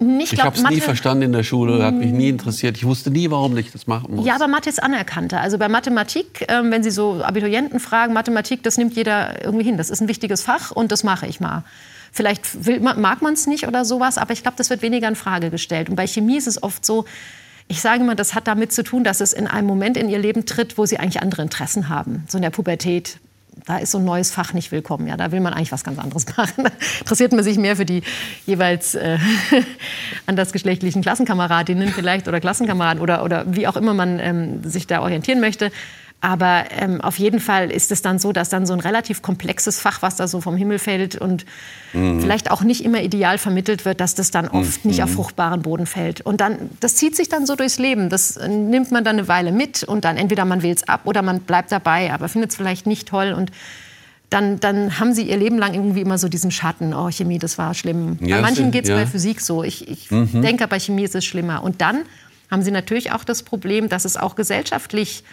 Ich, 0.00 0.32
ich 0.32 0.42
habe 0.42 0.56
es 0.56 0.64
nie 0.64 0.80
verstanden 0.80 1.24
in 1.24 1.32
der 1.32 1.44
Schule, 1.44 1.84
hat 1.84 1.94
mich 1.94 2.10
nie 2.10 2.28
interessiert. 2.28 2.76
Ich 2.76 2.84
wusste 2.84 3.10
nie, 3.10 3.30
warum 3.30 3.56
ich 3.56 3.70
das 3.70 3.86
machen 3.86 4.16
muss. 4.16 4.26
Ja, 4.26 4.34
aber 4.34 4.48
Mathe 4.48 4.68
ist 4.68 4.82
anerkannter. 4.82 5.40
Also 5.40 5.58
bei 5.58 5.68
Mathematik, 5.68 6.46
ähm, 6.48 6.72
wenn 6.72 6.82
Sie 6.82 6.90
so 6.90 7.22
Abiturienten 7.22 7.78
fragen, 7.78 8.14
Mathematik, 8.14 8.64
das 8.64 8.78
nimmt 8.78 8.96
jeder 8.96 9.44
irgendwie 9.44 9.64
hin. 9.64 9.76
Das 9.76 9.90
ist 9.90 10.00
ein 10.00 10.08
wichtiges 10.08 10.42
Fach 10.42 10.72
und 10.72 10.90
das 10.90 11.04
mache 11.04 11.26
ich 11.26 11.38
mal. 11.38 11.62
Vielleicht 12.12 12.66
will, 12.66 12.80
mag 12.80 13.22
man 13.22 13.34
es 13.34 13.46
nicht 13.46 13.66
oder 13.66 13.84
sowas, 13.84 14.18
aber 14.18 14.32
ich 14.32 14.42
glaube, 14.42 14.56
das 14.56 14.70
wird 14.70 14.82
weniger 14.82 15.08
in 15.08 15.16
Frage 15.16 15.50
gestellt. 15.50 15.88
Und 15.88 15.96
bei 15.96 16.06
Chemie 16.06 16.36
ist 16.36 16.46
es 16.46 16.62
oft 16.62 16.84
so, 16.84 17.04
ich 17.68 17.80
sage 17.80 18.02
immer, 18.02 18.16
das 18.16 18.34
hat 18.34 18.48
damit 18.48 18.72
zu 18.72 18.82
tun, 18.82 19.04
dass 19.04 19.20
es 19.20 19.32
in 19.32 19.46
einem 19.46 19.68
Moment 19.68 19.96
in 19.96 20.08
ihr 20.08 20.18
Leben 20.18 20.44
tritt, 20.44 20.76
wo 20.76 20.86
sie 20.86 20.98
eigentlich 20.98 21.22
andere 21.22 21.42
Interessen 21.42 21.88
haben. 21.88 22.24
So 22.28 22.38
in 22.38 22.42
der 22.42 22.50
Pubertät 22.50 23.20
da 23.66 23.78
ist 23.78 23.90
so 23.92 23.98
ein 23.98 24.04
neues 24.04 24.30
Fach 24.30 24.52
nicht 24.52 24.72
willkommen. 24.72 25.06
Ja, 25.06 25.16
da 25.16 25.32
will 25.32 25.40
man 25.40 25.52
eigentlich 25.52 25.72
was 25.72 25.84
ganz 25.84 25.98
anderes 25.98 26.26
machen. 26.36 26.64
Da 26.64 26.70
interessiert 27.00 27.32
man 27.32 27.44
sich 27.44 27.58
mehr 27.58 27.76
für 27.76 27.84
die 27.84 28.02
jeweils 28.46 28.94
äh, 28.94 29.18
andersgeschlechtlichen 30.26 31.02
Klassenkameradinnen 31.02 31.88
vielleicht 31.88 32.28
oder 32.28 32.40
Klassenkameraden 32.40 33.02
oder, 33.02 33.24
oder 33.24 33.44
wie 33.54 33.66
auch 33.66 33.76
immer 33.76 33.94
man 33.94 34.18
ähm, 34.18 34.64
sich 34.64 34.86
da 34.86 35.02
orientieren 35.02 35.40
möchte. 35.40 35.70
Aber 36.22 36.64
ähm, 36.70 37.00
auf 37.00 37.18
jeden 37.18 37.40
Fall 37.40 37.70
ist 37.70 37.90
es 37.90 38.02
dann 38.02 38.18
so, 38.18 38.32
dass 38.32 38.50
dann 38.50 38.66
so 38.66 38.74
ein 38.74 38.80
relativ 38.80 39.22
komplexes 39.22 39.80
Fach, 39.80 40.02
was 40.02 40.16
da 40.16 40.28
so 40.28 40.42
vom 40.42 40.54
Himmel 40.54 40.78
fällt 40.78 41.16
und 41.16 41.46
mhm. 41.94 42.20
vielleicht 42.20 42.50
auch 42.50 42.60
nicht 42.62 42.84
immer 42.84 43.00
ideal 43.00 43.38
vermittelt 43.38 43.86
wird, 43.86 44.00
dass 44.00 44.14
das 44.14 44.30
dann 44.30 44.48
oft 44.48 44.84
mhm. 44.84 44.90
nicht 44.90 45.02
auf 45.02 45.10
fruchtbaren 45.10 45.62
Boden 45.62 45.86
fällt. 45.86 46.20
Und 46.20 46.42
dann, 46.42 46.70
das 46.80 46.96
zieht 46.96 47.16
sich 47.16 47.30
dann 47.30 47.46
so 47.46 47.56
durchs 47.56 47.78
Leben. 47.78 48.10
Das 48.10 48.36
äh, 48.36 48.48
nimmt 48.48 48.90
man 48.92 49.02
dann 49.02 49.18
eine 49.18 49.28
Weile 49.28 49.50
mit 49.50 49.82
und 49.82 50.04
dann 50.04 50.18
entweder 50.18 50.44
man 50.44 50.62
will 50.62 50.72
es 50.72 50.86
ab 50.86 51.02
oder 51.04 51.22
man 51.22 51.40
bleibt 51.40 51.72
dabei, 51.72 52.12
aber 52.12 52.28
findet 52.28 52.50
es 52.50 52.56
vielleicht 52.56 52.86
nicht 52.86 53.08
toll 53.08 53.32
und 53.32 53.50
dann, 54.28 54.60
dann 54.60 55.00
haben 55.00 55.12
sie 55.12 55.22
ihr 55.22 55.36
Leben 55.36 55.58
lang 55.58 55.74
irgendwie 55.74 56.02
immer 56.02 56.16
so 56.16 56.28
diesen 56.28 56.52
Schatten, 56.52 56.94
oh 56.94 57.10
Chemie, 57.10 57.38
das 57.38 57.58
war 57.58 57.74
schlimm. 57.74 58.16
Ja, 58.20 58.36
bei 58.36 58.42
manchen 58.42 58.70
geht 58.70 58.84
es 58.84 58.90
ja. 58.90 58.96
bei 58.96 59.06
Physik 59.06 59.40
so. 59.40 59.64
Ich, 59.64 59.88
ich 59.88 60.10
mhm. 60.10 60.40
denke, 60.42 60.68
bei 60.68 60.78
Chemie 60.78 61.02
ist 61.02 61.16
es 61.16 61.24
schlimmer. 61.24 61.64
Und 61.64 61.80
dann 61.80 62.02
haben 62.48 62.62
sie 62.62 62.70
natürlich 62.70 63.10
auch 63.10 63.24
das 63.24 63.42
Problem, 63.42 63.88
dass 63.88 64.04
es 64.04 64.16
auch 64.16 64.36
gesellschaftlich 64.36 65.24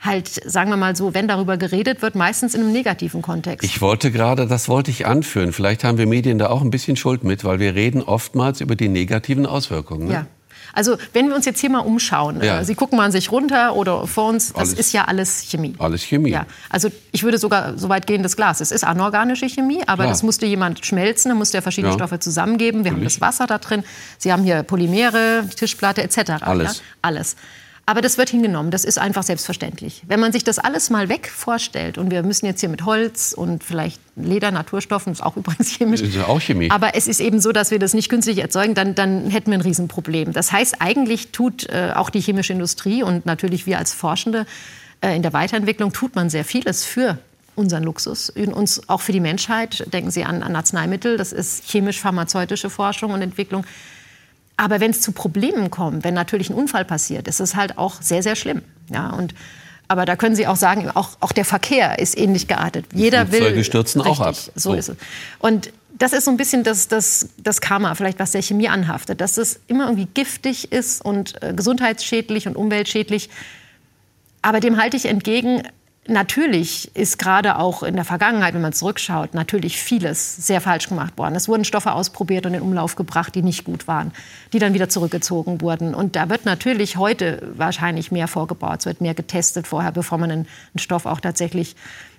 halt, 0.00 0.28
sagen 0.28 0.70
wir 0.70 0.76
mal 0.76 0.94
so, 0.96 1.14
wenn 1.14 1.28
darüber 1.28 1.56
geredet 1.56 2.02
wird, 2.02 2.14
meistens 2.14 2.54
in 2.54 2.60
einem 2.60 2.72
negativen 2.72 3.22
Kontext. 3.22 3.64
Ich 3.64 3.80
wollte 3.80 4.10
gerade, 4.10 4.46
das 4.46 4.68
wollte 4.68 4.90
ich 4.90 5.06
anführen. 5.06 5.52
Vielleicht 5.52 5.84
haben 5.84 5.98
wir 5.98 6.06
Medien 6.06 6.38
da 6.38 6.50
auch 6.50 6.62
ein 6.62 6.70
bisschen 6.70 6.96
Schuld 6.96 7.24
mit, 7.24 7.44
weil 7.44 7.58
wir 7.58 7.74
reden 7.74 8.02
oftmals 8.02 8.60
über 8.60 8.76
die 8.76 8.88
negativen 8.88 9.46
Auswirkungen. 9.46 10.08
Ne? 10.08 10.12
Ja. 10.12 10.26
Also 10.74 10.96
wenn 11.12 11.28
wir 11.28 11.36
uns 11.36 11.46
jetzt 11.46 11.60
hier 11.60 11.70
mal 11.70 11.80
umschauen, 11.80 12.42
ja. 12.42 12.60
äh, 12.60 12.64
Sie 12.64 12.74
gucken 12.74 12.98
mal 12.98 13.04
an 13.04 13.12
sich 13.12 13.30
runter 13.30 13.76
oder 13.76 14.06
vor 14.06 14.28
uns, 14.28 14.52
das 14.52 14.56
alles, 14.56 14.72
ist 14.74 14.92
ja 14.92 15.04
alles 15.04 15.42
Chemie. 15.48 15.74
Alles 15.78 16.02
Chemie. 16.02 16.30
Ja. 16.30 16.46
Also 16.68 16.90
ich 17.12 17.22
würde 17.22 17.38
sogar 17.38 17.78
so 17.78 17.88
weit 17.88 18.06
gehen, 18.06 18.22
das 18.22 18.36
Glas, 18.36 18.60
es 18.60 18.72
ist 18.72 18.84
anorganische 18.84 19.48
Chemie, 19.48 19.82
aber 19.86 20.02
Klar. 20.02 20.08
das 20.08 20.22
musste 20.22 20.46
jemand 20.46 20.84
schmelzen, 20.84 21.30
da 21.30 21.34
musste 21.34 21.58
er 21.58 21.62
verschiedene 21.62 21.92
ja. 21.92 21.98
Stoffe 21.98 22.18
zusammengeben. 22.18 22.84
Wir 22.84 22.90
Natürlich. 22.90 23.14
haben 23.14 23.20
das 23.20 23.38
Wasser 23.38 23.46
da 23.46 23.58
drin, 23.58 23.84
Sie 24.18 24.32
haben 24.32 24.42
hier 24.42 24.62
Polymere, 24.64 25.44
Tischplatte 25.54 26.02
etc. 26.02 26.42
Alles. 26.42 26.78
Ja? 26.78 26.82
Alles. 27.02 27.36
Aber 27.86 28.00
das 28.00 28.16
wird 28.16 28.30
hingenommen, 28.30 28.70
das 28.70 28.84
ist 28.84 28.98
einfach 28.98 29.22
selbstverständlich. 29.22 30.02
Wenn 30.06 30.18
man 30.18 30.32
sich 30.32 30.42
das 30.42 30.58
alles 30.58 30.88
mal 30.88 31.10
weg 31.10 31.28
vorstellt, 31.28 31.98
und 31.98 32.10
wir 32.10 32.22
müssen 32.22 32.46
jetzt 32.46 32.60
hier 32.60 32.70
mit 32.70 32.86
Holz 32.86 33.34
und 33.36 33.62
vielleicht 33.62 34.00
Leder, 34.16 34.50
Naturstoffen, 34.50 35.12
das 35.12 35.20
ist 35.20 35.26
auch 35.26 35.36
übrigens 35.38 35.68
chemisch. 35.68 36.00
Das 36.00 36.08
ist 36.10 36.24
auch 36.24 36.40
Chemie. 36.40 36.70
Aber 36.70 36.94
es 36.94 37.06
ist 37.06 37.20
eben 37.20 37.40
so, 37.40 37.52
dass 37.52 37.70
wir 37.70 37.78
das 37.78 37.92
nicht 37.92 38.08
künstlich 38.08 38.38
erzeugen, 38.38 38.74
dann, 38.74 38.94
dann 38.94 39.28
hätten 39.28 39.50
wir 39.50 39.58
ein 39.58 39.62
Riesenproblem. 39.62 40.32
Das 40.32 40.50
heißt, 40.50 40.76
eigentlich 40.80 41.32
tut 41.32 41.68
äh, 41.68 41.92
auch 41.94 42.08
die 42.08 42.20
chemische 42.20 42.54
Industrie 42.54 43.02
und 43.02 43.26
natürlich 43.26 43.66
wir 43.66 43.78
als 43.78 43.92
Forschende 43.92 44.46
äh, 45.02 45.14
in 45.14 45.22
der 45.22 45.34
Weiterentwicklung, 45.34 45.92
tut 45.92 46.14
man 46.14 46.30
sehr 46.30 46.44
vieles 46.44 46.84
für 46.84 47.18
unseren 47.54 47.84
Luxus, 47.84 48.30
uns 48.30 48.88
auch 48.88 49.00
für 49.00 49.12
die 49.12 49.20
Menschheit. 49.20 49.92
Denken 49.92 50.10
Sie 50.10 50.24
an, 50.24 50.42
an 50.42 50.56
Arzneimittel, 50.56 51.16
das 51.16 51.32
ist 51.32 51.64
chemisch-pharmazeutische 51.70 52.70
Forschung 52.70 53.12
und 53.12 53.22
Entwicklung. 53.22 53.64
Aber 54.56 54.80
wenn 54.80 54.92
es 54.92 55.00
zu 55.00 55.12
Problemen 55.12 55.70
kommt, 55.70 56.04
wenn 56.04 56.14
natürlich 56.14 56.50
ein 56.50 56.54
Unfall 56.54 56.84
passiert, 56.84 57.26
ist 57.28 57.40
es 57.40 57.56
halt 57.56 57.76
auch 57.78 58.00
sehr, 58.00 58.22
sehr 58.22 58.36
schlimm. 58.36 58.62
Ja, 58.92 59.10
und, 59.10 59.34
aber 59.88 60.04
da 60.04 60.16
können 60.16 60.36
Sie 60.36 60.46
auch 60.46 60.56
sagen, 60.56 60.90
auch, 60.94 61.10
auch 61.20 61.32
der 61.32 61.44
Verkehr 61.44 61.98
ist 61.98 62.16
ähnlich 62.16 62.46
geartet. 62.46 62.86
Jeder 62.92 63.32
will. 63.32 63.40
Flugzeuge 63.40 63.64
stürzen 63.64 64.00
richtig, 64.00 64.20
auch 64.20 64.26
ab. 64.26 64.34
So, 64.34 64.70
so 64.70 64.74
ist 64.74 64.88
es. 64.90 64.96
Und 65.40 65.72
das 65.96 66.12
ist 66.12 66.24
so 66.24 66.30
ein 66.30 66.36
bisschen 66.36 66.64
das, 66.64 66.88
das, 66.88 67.28
das 67.38 67.60
Karma, 67.60 67.94
vielleicht 67.94 68.18
was 68.18 68.32
der 68.32 68.42
Chemie 68.42 68.68
anhaftet, 68.68 69.20
dass 69.20 69.38
es 69.38 69.60
immer 69.66 69.84
irgendwie 69.84 70.08
giftig 70.12 70.72
ist 70.72 71.04
und 71.04 71.42
äh, 71.42 71.52
gesundheitsschädlich 71.54 72.46
und 72.46 72.56
umweltschädlich. 72.56 73.30
Aber 74.42 74.60
dem 74.60 74.76
halte 74.76 74.96
ich 74.96 75.06
entgegen, 75.06 75.62
Natürlich 76.06 76.94
ist 76.94 77.18
gerade 77.18 77.56
auch 77.58 77.82
in 77.82 77.94
der 77.94 78.04
Vergangenheit, 78.04 78.52
wenn 78.52 78.60
man 78.60 78.74
zurückschaut, 78.74 79.32
natürlich 79.32 79.78
vieles 79.78 80.36
sehr 80.36 80.60
falsch 80.60 80.88
gemacht 80.88 81.16
worden. 81.16 81.34
Es 81.34 81.48
wurden 81.48 81.64
Stoffe 81.64 81.92
ausprobiert 81.92 82.44
und 82.44 82.52
in 82.52 82.60
Umlauf 82.60 82.94
gebracht, 82.94 83.34
die 83.34 83.42
nicht 83.42 83.64
gut 83.64 83.88
waren, 83.88 84.12
die 84.52 84.58
dann 84.58 84.74
wieder 84.74 84.90
zurückgezogen 84.90 85.62
wurden. 85.62 85.94
Und 85.94 86.14
da 86.14 86.28
wird 86.28 86.44
natürlich 86.44 86.98
heute 86.98 87.54
wahrscheinlich 87.56 88.12
mehr 88.12 88.28
vorgebaut. 88.28 88.80
Es 88.80 88.86
wird 88.86 89.00
mehr 89.00 89.14
getestet 89.14 89.66
vorher, 89.66 89.92
bevor 89.92 90.18
man 90.18 90.30
einen, 90.30 90.48
Stoff 90.76 91.06
auch 91.06 91.20
tatsächlich 91.20 91.74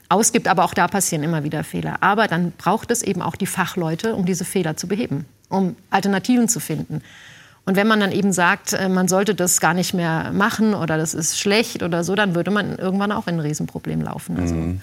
ausgibt. 0.10 0.48
Aber 0.48 0.64
auch 0.64 0.74
da 0.74 0.88
passieren 0.88 1.24
immer 1.24 1.44
wieder 1.44 1.64
Fehler. 1.64 1.98
Aber 2.02 2.28
dann 2.28 2.54
braucht 2.54 2.90
es 2.90 3.04
eben 3.04 3.22
auch 3.22 3.36
die 3.36 3.46
Fachleute, 3.46 4.16
um 4.16 4.26
diese 4.26 4.46
Fehler 4.46 4.78
zu 4.78 4.88
beheben, 4.88 5.26
um 5.50 5.76
Alternativen 5.92 6.48
zu 6.48 6.60
finden. 6.60 7.04
Und 7.66 7.76
wenn 7.76 7.88
man 7.88 8.00
dann 8.00 8.12
eben 8.12 8.32
sagt, 8.32 8.74
äh, 8.74 8.90
man 8.90 9.08
sollte 9.08 9.34
das 9.34 9.60
gar 9.60 9.74
nicht 9.74 9.94
mehr 9.94 10.32
machen 10.32 10.74
oder 10.74 10.98
das 10.98 11.14
ist 11.14 11.40
schlecht 11.40 11.82
oder 11.82 12.04
so, 12.04 12.16
dann 12.16 12.36
würde 12.36 12.52
man 12.52 12.78
irgendwann 12.78 13.12
auch 13.12 13.28
in 13.28 13.36
ein 13.36 13.40
Riesenproblem 13.40 14.02
laufen. 14.02 14.38
Also 14.40 14.54
mhm. 14.54 14.82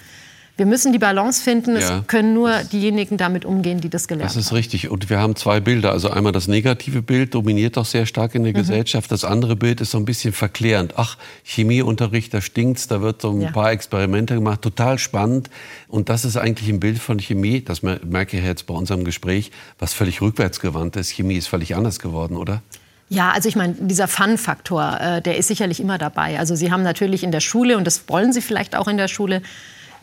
Wir 0.55 0.67
müssen 0.67 0.93
die 0.93 0.99
Balance 0.99 1.41
finden. 1.41 1.75
Ja. 1.75 1.99
Es 1.99 2.07
können 2.07 2.35
nur 2.35 2.63
diejenigen 2.71 3.17
damit 3.17 3.43
umgehen, 3.43 3.81
die 3.81 3.89
das 3.89 4.07
gelernt 4.07 4.29
haben. 4.29 4.37
Das 4.37 4.45
ist 4.45 4.53
richtig. 4.53 4.89
Und 4.89 5.09
wir 5.09 5.19
haben 5.19 5.35
zwei 5.35 5.59
Bilder. 5.59 5.91
Also 5.91 6.11
einmal 6.11 6.31
das 6.31 6.47
negative 6.47 7.01
Bild 7.01 7.33
dominiert 7.33 7.75
doch 7.75 7.85
sehr 7.85 8.05
stark 8.05 8.35
in 8.35 8.43
der 8.43 8.53
mhm. 8.53 8.57
Gesellschaft. 8.57 9.11
Das 9.11 9.23
andere 9.25 9.55
Bild 9.55 9.81
ist 9.81 9.89
so 9.91 9.97
ein 9.97 10.05
bisschen 10.05 10.31
verklärend. 10.31 10.93
Ach, 10.95 11.17
Chemieunterricht, 11.43 12.33
da 12.35 12.41
stinkt's, 12.41 12.87
da 12.87 13.01
wird 13.01 13.21
so 13.21 13.31
ein 13.31 13.41
ja. 13.41 13.51
paar 13.51 13.71
Experimente 13.71 14.35
gemacht. 14.35 14.61
Total 14.61 14.99
spannend. 14.99 15.49
Und 15.87 16.09
das 16.09 16.23
ist 16.23 16.37
eigentlich 16.37 16.69
ein 16.69 16.79
Bild 16.79 16.99
von 16.99 17.19
Chemie, 17.19 17.61
das 17.61 17.81
merke 17.81 18.37
ich 18.37 18.43
jetzt 18.43 18.67
bei 18.67 18.75
unserem 18.75 19.03
Gespräch, 19.05 19.51
was 19.79 19.93
völlig 19.93 20.21
rückwärtsgewandt 20.21 20.95
ist. 20.97 21.09
Chemie 21.09 21.35
ist 21.35 21.47
völlig 21.47 21.75
anders 21.75 21.99
geworden, 21.99 22.37
oder? 22.37 22.61
Ja, 23.09 23.31
also 23.31 23.49
ich 23.49 23.55
meine, 23.55 23.73
dieser 23.73 24.07
Fun-Faktor, 24.07 24.99
äh, 24.99 25.21
der 25.21 25.37
ist 25.37 25.47
sicherlich 25.47 25.79
immer 25.79 25.97
dabei. 25.97 26.39
Also 26.39 26.55
Sie 26.55 26.71
haben 26.71 26.83
natürlich 26.83 27.23
in 27.23 27.31
der 27.31 27.41
Schule, 27.41 27.77
und 27.77 27.85
das 27.85 28.07
wollen 28.07 28.33
Sie 28.33 28.41
vielleicht 28.41 28.75
auch 28.75 28.87
in 28.87 28.97
der 28.97 29.07
Schule, 29.07 29.41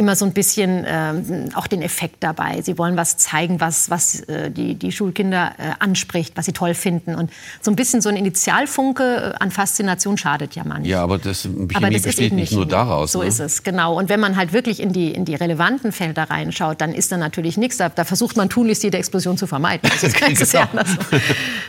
immer 0.00 0.16
so 0.16 0.24
ein 0.24 0.32
bisschen 0.32 0.84
ähm, 0.88 1.50
auch 1.54 1.66
den 1.66 1.82
Effekt 1.82 2.16
dabei. 2.20 2.62
Sie 2.62 2.78
wollen 2.78 2.96
was 2.96 3.18
zeigen, 3.18 3.60
was, 3.60 3.90
was 3.90 4.20
äh, 4.22 4.50
die, 4.50 4.74
die 4.74 4.92
Schulkinder 4.92 5.52
äh, 5.58 5.72
anspricht, 5.78 6.36
was 6.36 6.46
sie 6.46 6.52
toll 6.52 6.72
finden. 6.72 7.14
Und 7.14 7.30
so 7.60 7.70
ein 7.70 7.76
bisschen 7.76 8.00
so 8.00 8.08
ein 8.08 8.16
Initialfunke 8.16 9.34
äh, 9.34 9.42
an 9.42 9.50
Faszination 9.50 10.16
schadet 10.16 10.54
ja 10.54 10.64
manchmal. 10.64 10.86
Ja, 10.86 11.02
aber 11.02 11.18
das 11.18 11.42
Chemie 11.42 11.68
aber 11.74 11.90
das 11.90 12.02
besteht 12.02 12.32
nicht 12.32 12.52
nur 12.52 12.66
daraus. 12.66 13.12
So 13.12 13.20
ne? 13.20 13.28
ist 13.28 13.40
es, 13.40 13.62
genau. 13.62 13.98
Und 13.98 14.08
wenn 14.08 14.20
man 14.20 14.36
halt 14.36 14.54
wirklich 14.54 14.80
in 14.80 14.94
die, 14.94 15.12
in 15.12 15.26
die 15.26 15.34
relevanten 15.34 15.92
Felder 15.92 16.30
reinschaut, 16.30 16.80
dann 16.80 16.94
ist 16.94 17.12
da 17.12 17.18
natürlich 17.18 17.58
nichts. 17.58 17.76
Da, 17.76 17.90
da 17.90 18.04
versucht 18.04 18.38
man 18.38 18.48
tunlichst 18.48 18.82
jede 18.82 18.96
Explosion 18.96 19.36
zu 19.36 19.46
vermeiden. 19.46 19.90
Das 19.90 20.02
ist, 20.02 20.16
genau. 20.18 20.30
ist 20.30 20.52
ja 20.54 20.68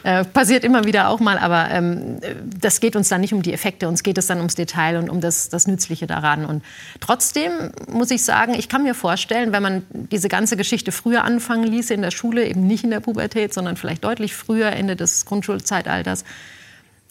äh, 0.03 0.23
passiert 0.23 0.63
immer 0.63 0.85
wieder 0.85 1.09
auch 1.09 1.19
mal, 1.19 1.37
aber 1.37 1.69
ähm, 1.69 2.19
das 2.59 2.79
geht 2.79 2.95
uns 2.95 3.09
dann 3.09 3.19
nicht 3.19 3.33
um 3.33 3.41
die 3.41 3.51
Effekte, 3.51 3.89
uns 3.89 4.03
geht 4.03 4.17
es 4.17 4.27
dann 4.27 4.37
ums 4.37 4.55
Detail 4.55 4.97
und 4.97 5.09
um 5.09 5.19
das, 5.19 5.49
das 5.49 5.67
Nützliche 5.67 6.07
daran. 6.07 6.45
Und 6.45 6.63
trotzdem 7.01 7.51
muss 7.91 8.09
ich 8.09 8.20
ich 8.21 8.25
sagen, 8.25 8.53
ich 8.53 8.69
kann 8.69 8.83
mir 8.83 8.93
vorstellen, 8.93 9.51
wenn 9.51 9.63
man 9.63 9.83
diese 9.91 10.29
ganze 10.29 10.55
Geschichte 10.55 10.91
früher 10.91 11.23
anfangen 11.23 11.63
ließe 11.63 11.93
in 11.93 12.01
der 12.01 12.11
Schule, 12.11 12.47
eben 12.47 12.67
nicht 12.67 12.83
in 12.83 12.91
der 12.91 12.99
Pubertät, 12.99 13.53
sondern 13.53 13.77
vielleicht 13.77 14.03
deutlich 14.03 14.35
früher, 14.35 14.67
Ende 14.67 14.95
des 14.95 15.25
Grundschulzeitalters, 15.25 16.23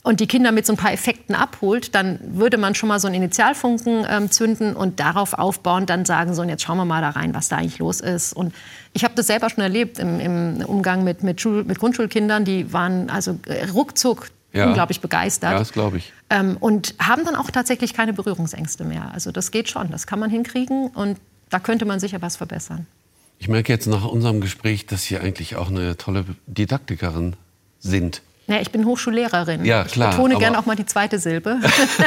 und 0.02 0.20
die 0.20 0.26
Kinder 0.26 0.50
mit 0.50 0.64
so 0.64 0.72
ein 0.72 0.78
paar 0.78 0.94
Effekten 0.94 1.34
abholt, 1.34 1.94
dann 1.94 2.18
würde 2.22 2.56
man 2.56 2.74
schon 2.74 2.88
mal 2.88 2.98
so 2.98 3.06
einen 3.06 3.16
Initialfunken 3.16 4.06
ähm, 4.08 4.30
zünden 4.30 4.74
und 4.74 4.98
darauf 4.98 5.34
aufbauen, 5.34 5.84
dann 5.84 6.06
sagen 6.06 6.32
so, 6.32 6.40
und 6.40 6.48
jetzt 6.48 6.62
schauen 6.62 6.78
wir 6.78 6.86
mal 6.86 7.02
da 7.02 7.10
rein, 7.10 7.34
was 7.34 7.48
da 7.48 7.56
eigentlich 7.56 7.78
los 7.78 8.00
ist. 8.00 8.32
Und 8.32 8.54
ich 8.94 9.04
habe 9.04 9.12
das 9.14 9.26
selber 9.26 9.50
schon 9.50 9.62
erlebt 9.62 9.98
im, 9.98 10.18
im 10.18 10.64
Umgang 10.64 11.04
mit, 11.04 11.22
mit, 11.22 11.42
Schul 11.42 11.64
mit 11.64 11.78
Grundschulkindern, 11.78 12.46
die 12.46 12.72
waren 12.72 13.10
also 13.10 13.38
äh, 13.46 13.68
ruckzuck 13.68 14.28
ja. 14.52 14.66
unglaublich 14.66 15.00
begeistert. 15.00 15.52
Ja, 15.52 15.58
das 15.58 15.72
glaube 15.72 15.98
ich. 15.98 16.12
Ähm, 16.28 16.56
und 16.58 16.94
haben 16.98 17.24
dann 17.24 17.36
auch 17.36 17.50
tatsächlich 17.50 17.94
keine 17.94 18.12
Berührungsängste 18.12 18.84
mehr. 18.84 19.12
Also 19.12 19.32
das 19.32 19.50
geht 19.50 19.68
schon, 19.68 19.90
das 19.90 20.06
kann 20.06 20.18
man 20.18 20.30
hinkriegen 20.30 20.88
und 20.88 21.18
da 21.50 21.58
könnte 21.58 21.84
man 21.84 22.00
sicher 22.00 22.22
was 22.22 22.36
verbessern. 22.36 22.86
Ich 23.38 23.48
merke 23.48 23.72
jetzt 23.72 23.86
nach 23.86 24.04
unserem 24.04 24.40
Gespräch, 24.40 24.86
dass 24.86 25.04
Sie 25.04 25.18
eigentlich 25.18 25.56
auch 25.56 25.70
eine 25.70 25.96
tolle 25.96 26.24
Didaktikerin 26.46 27.36
sind. 27.78 28.22
Ja, 28.50 28.60
ich 28.60 28.70
bin 28.72 28.84
Hochschullehrerin. 28.84 29.64
Ja, 29.64 29.84
klar. 29.84 30.10
Ich 30.10 30.16
betone 30.16 30.36
gerne 30.36 30.58
auch 30.58 30.66
mal 30.66 30.74
die 30.74 30.86
zweite 30.86 31.18
Silbe. 31.18 31.58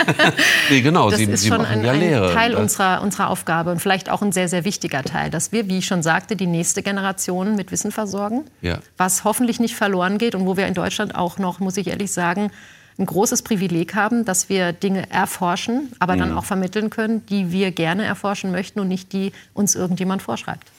nee, 0.70 0.82
genau. 0.82 1.10
Das 1.10 1.20
Sie, 1.20 1.26
ist 1.26 1.44
Sie 1.44 1.48
schon 1.48 1.66
ein, 1.66 1.84
ja 1.84 1.94
ein 1.94 2.34
Teil 2.34 2.56
unserer, 2.56 3.02
unserer 3.02 3.30
Aufgabe 3.30 3.72
und 3.72 3.80
vielleicht 3.80 4.10
auch 4.10 4.22
ein 4.22 4.34
sehr, 4.34 4.50
sehr 4.50 4.66
wichtiger 4.66 5.04
Teil, 5.04 5.30
dass 5.30 5.54
wir, 5.54 5.70
wie 5.70 5.78
ich 5.78 5.86
schon 5.86 6.04
sagte, 6.04 6.36
die 6.36 6.48
nächste 6.48 6.84
Generation 6.84 7.56
mit 7.56 7.72
Wissen 7.72 7.92
versorgen, 7.92 8.44
ja. 8.62 8.80
was 8.98 9.24
hoffentlich 9.24 9.62
nicht 9.62 9.76
verloren 9.76 10.18
geht 10.18 10.36
und 10.36 10.46
wo 10.46 10.58
wir 10.58 10.68
in 10.68 10.74
Deutschland 10.74 11.16
auch 11.16 11.38
noch, 11.38 11.60
muss 11.60 11.78
ich 11.78 11.88
ehrlich 11.88 12.12
sagen, 12.12 12.52
ein 13.00 13.06
großes 13.06 13.42
Privileg 13.42 13.96
haben, 13.96 14.26
dass 14.26 14.50
wir 14.50 14.74
Dinge 14.74 15.10
erforschen, 15.10 15.92
aber 16.00 16.16
mhm. 16.16 16.20
dann 16.20 16.38
auch 16.38 16.46
vermitteln 16.46 16.90
können, 16.90 17.26
die 17.26 17.52
wir 17.52 17.72
gerne 17.72 18.04
erforschen 18.04 18.52
möchten 18.52 18.80
und 18.80 18.88
nicht 18.88 19.14
die 19.14 19.32
uns 19.54 19.76
irgendjemand 19.76 20.22
vorschreibt. 20.22 20.73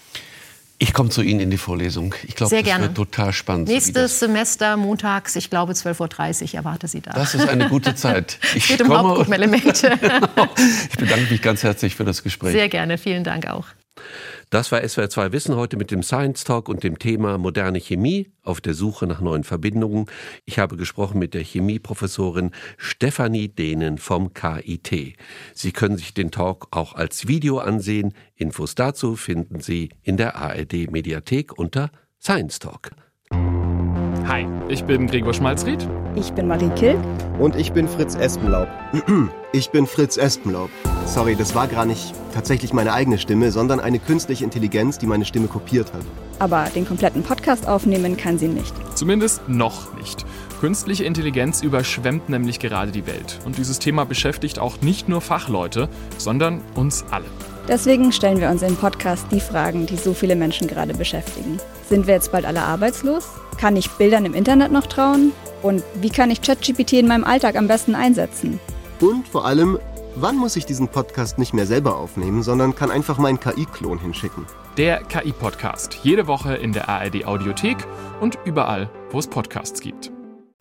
Ich 0.79 0.93
komme 0.93 1.09
zu 1.09 1.23
Ihnen 1.23 1.41
in 1.41 1.51
die 1.51 1.57
Vorlesung. 1.57 2.15
Ich 2.27 2.35
glaube, 2.35 2.55
das 2.55 2.65
gerne. 2.65 2.85
wird 2.85 2.97
total 2.97 3.33
spannend. 3.33 3.69
Nächstes 3.69 4.19
Semester, 4.19 4.77
montags, 4.77 5.37
ich 5.37 5.49
glaube 5.49 5.73
12.30 5.73 6.43
Uhr, 6.43 6.55
erwarte 6.55 6.89
Sie 6.89 7.01
da. 7.01 7.13
Das 7.13 7.35
ist 7.35 7.49
eine 7.49 7.69
gute 7.69 7.95
Zeit. 7.95 8.39
Ich 8.55 8.65
es 8.65 8.69
geht 8.69 8.83
um 8.83 8.97
Hauptgruppenelemente. 8.97 9.93
ich 10.91 10.99
bedanke 10.99 11.31
mich 11.31 11.43
ganz 11.43 11.63
herzlich 11.63 11.95
für 11.95 12.05
das 12.05 12.23
Gespräch. 12.23 12.53
Sehr 12.53 12.69
gerne, 12.69 12.99
vielen 12.99 13.23
Dank 13.23 13.47
auch. 13.47 13.67
Das 14.51 14.73
war 14.73 14.87
SWR 14.87 15.11
2 15.11 15.33
Wissen 15.33 15.57
heute 15.57 15.77
mit 15.77 15.91
dem 15.91 16.03
Science 16.03 16.45
Talk 16.45 16.69
und 16.69 16.83
dem 16.83 16.99
Thema 16.99 17.39
moderne 17.39 17.81
Chemie 17.81 18.31
auf 18.43 18.61
der 18.61 18.75
Suche 18.75 19.07
nach 19.07 19.21
neuen 19.21 19.45
Verbindungen. 19.45 20.07
Ich 20.45 20.59
habe 20.59 20.77
gesprochen 20.77 21.19
mit 21.19 21.35
der 21.35 21.43
Chemieprofessorin 21.43 22.53
Stefanie 22.77 23.49
Dehnen 23.49 23.99
vom 23.99 24.35
KIT. 24.35 25.17
Sie 25.55 25.73
können 25.73 25.97
sich 25.97 26.15
den 26.15 26.31
Talk 26.31 26.69
auch 26.71 26.95
als 26.95 27.27
Video 27.27 27.59
ansehen. 27.59 28.15
Infos 28.37 28.75
dazu 28.75 29.17
finden 29.17 29.61
Sie 29.61 29.91
in 30.03 30.17
der 30.17 30.37
ARD 30.37 30.91
Mediathek 30.91 31.59
unter 31.59 31.91
Science 32.21 32.59
Talk. 32.59 32.91
Hi, 34.27 34.47
ich 34.69 34.85
bin 34.85 35.07
Gregor 35.07 35.35
Schmalzried. 35.35 35.87
Ich 36.17 36.33
bin 36.33 36.47
Marie 36.47 36.71
Kill. 36.71 36.97
Und 37.39 37.57
ich 37.57 37.73
bin 37.73 37.89
Fritz 37.89 38.15
Espenlaub. 38.15 38.69
Ich 39.53 39.71
bin 39.71 39.87
Fritz 39.87 40.17
Espenlaub. 40.17 40.71
Sorry, 41.07 41.37
das 41.37 41.55
war 41.55 41.69
gar 41.69 41.85
nicht 41.85 42.15
tatsächlich 42.35 42.73
meine 42.73 42.93
eigene 42.93 43.19
Stimme, 43.19 43.53
sondern 43.53 43.79
eine 43.79 43.99
künstliche 43.99 44.43
Intelligenz, 44.43 44.99
die 44.99 45.07
meine 45.07 45.25
Stimme 45.25 45.47
kopiert 45.47 45.93
hat. 45.93 46.03
Aber 46.39 46.65
den 46.75 46.87
kompletten 46.87 47.23
Podcast 47.23 47.69
aufnehmen 47.69 48.17
kann 48.17 48.39
sie 48.39 48.49
nicht. 48.49 48.75
Zumindest 48.97 49.49
noch 49.49 49.95
nicht. 49.95 50.25
Künstliche 50.61 51.05
Intelligenz 51.05 51.63
überschwemmt 51.63 52.29
nämlich 52.29 52.59
gerade 52.59 52.91
die 52.91 53.07
Welt. 53.07 53.39
Und 53.45 53.59
dieses 53.59 53.79
Thema 53.79 54.05
beschäftigt 54.05 54.59
auch 54.59 54.81
nicht 54.81 55.09
nur 55.09 55.21
Fachleute, 55.21 55.89
sondern 56.19 56.61
uns 56.75 57.05
alle. 57.11 57.27
Deswegen 57.69 58.11
stellen 58.11 58.41
wir 58.41 58.51
uns 58.51 58.63
im 58.63 58.77
Podcast 58.77 59.27
die 59.31 59.41
Fragen, 59.41 59.87
die 59.87 59.97
so 59.97 60.15
viele 60.15 60.37
Menschen 60.37 60.67
gerade 60.67 60.95
beschäftigen. 60.95 61.59
Sind 61.89 62.07
wir 62.07 62.15
jetzt 62.15 62.33
bald 62.33 62.45
alle 62.45 62.63
arbeitslos? 62.63 63.29
Kann 63.59 63.77
ich 63.77 63.91
Bildern 63.91 64.25
im 64.25 64.35
Internet 64.35 64.73
noch 64.73 64.87
trauen? 64.87 65.33
Und 65.63 65.83
wie 66.01 66.11
kann 66.11 66.31
ich 66.31 66.43
ChatGPT 66.43 66.95
in 66.95 67.09
meinem 67.09 67.25
Alltag 67.25 67.57
am 67.57 67.69
besten 67.69 67.95
einsetzen? 67.95 68.59
Und 69.01 69.29
vor 69.29 69.47
allem, 69.47 69.79
wann 70.17 70.37
muss 70.37 70.57
ich 70.57 70.67
diesen 70.67 70.89
Podcast 70.89 71.39
nicht 71.39 71.55
mehr 71.55 71.67
selber 71.67 71.97
aufnehmen, 71.97 72.43
sondern 72.43 72.75
kann 72.75 72.91
einfach 72.91 73.19
meinen 73.19 73.41
KI-Klon 73.41 73.99
hinschicken? 73.99 74.47
Der 74.77 75.03
KI-Podcast. 75.05 76.01
Jede 76.03 76.27
Woche 76.27 76.55
in 76.55 76.73
der 76.73 76.89
ARD 76.89 77.25
Audiothek 77.25 77.79
und 78.21 78.39
überall, 78.45 78.91
wo 79.11 79.19
es 79.19 79.27
Podcasts 79.27 79.81
gibt. 79.81 80.13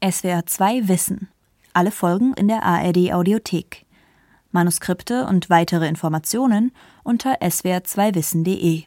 SWR 0.03 0.45
2 0.45 0.87
Wissen. 0.87 1.29
Alle 1.73 1.91
Folgen 1.91 2.33
in 2.33 2.47
der 2.47 2.63
ARD 2.63 3.13
Audiothek. 3.13 3.85
Manuskripte 4.51 5.25
und 5.25 5.49
weitere 5.49 5.87
Informationen 5.87 6.71
unter 7.03 7.41
swr2wissen.de 7.41 8.83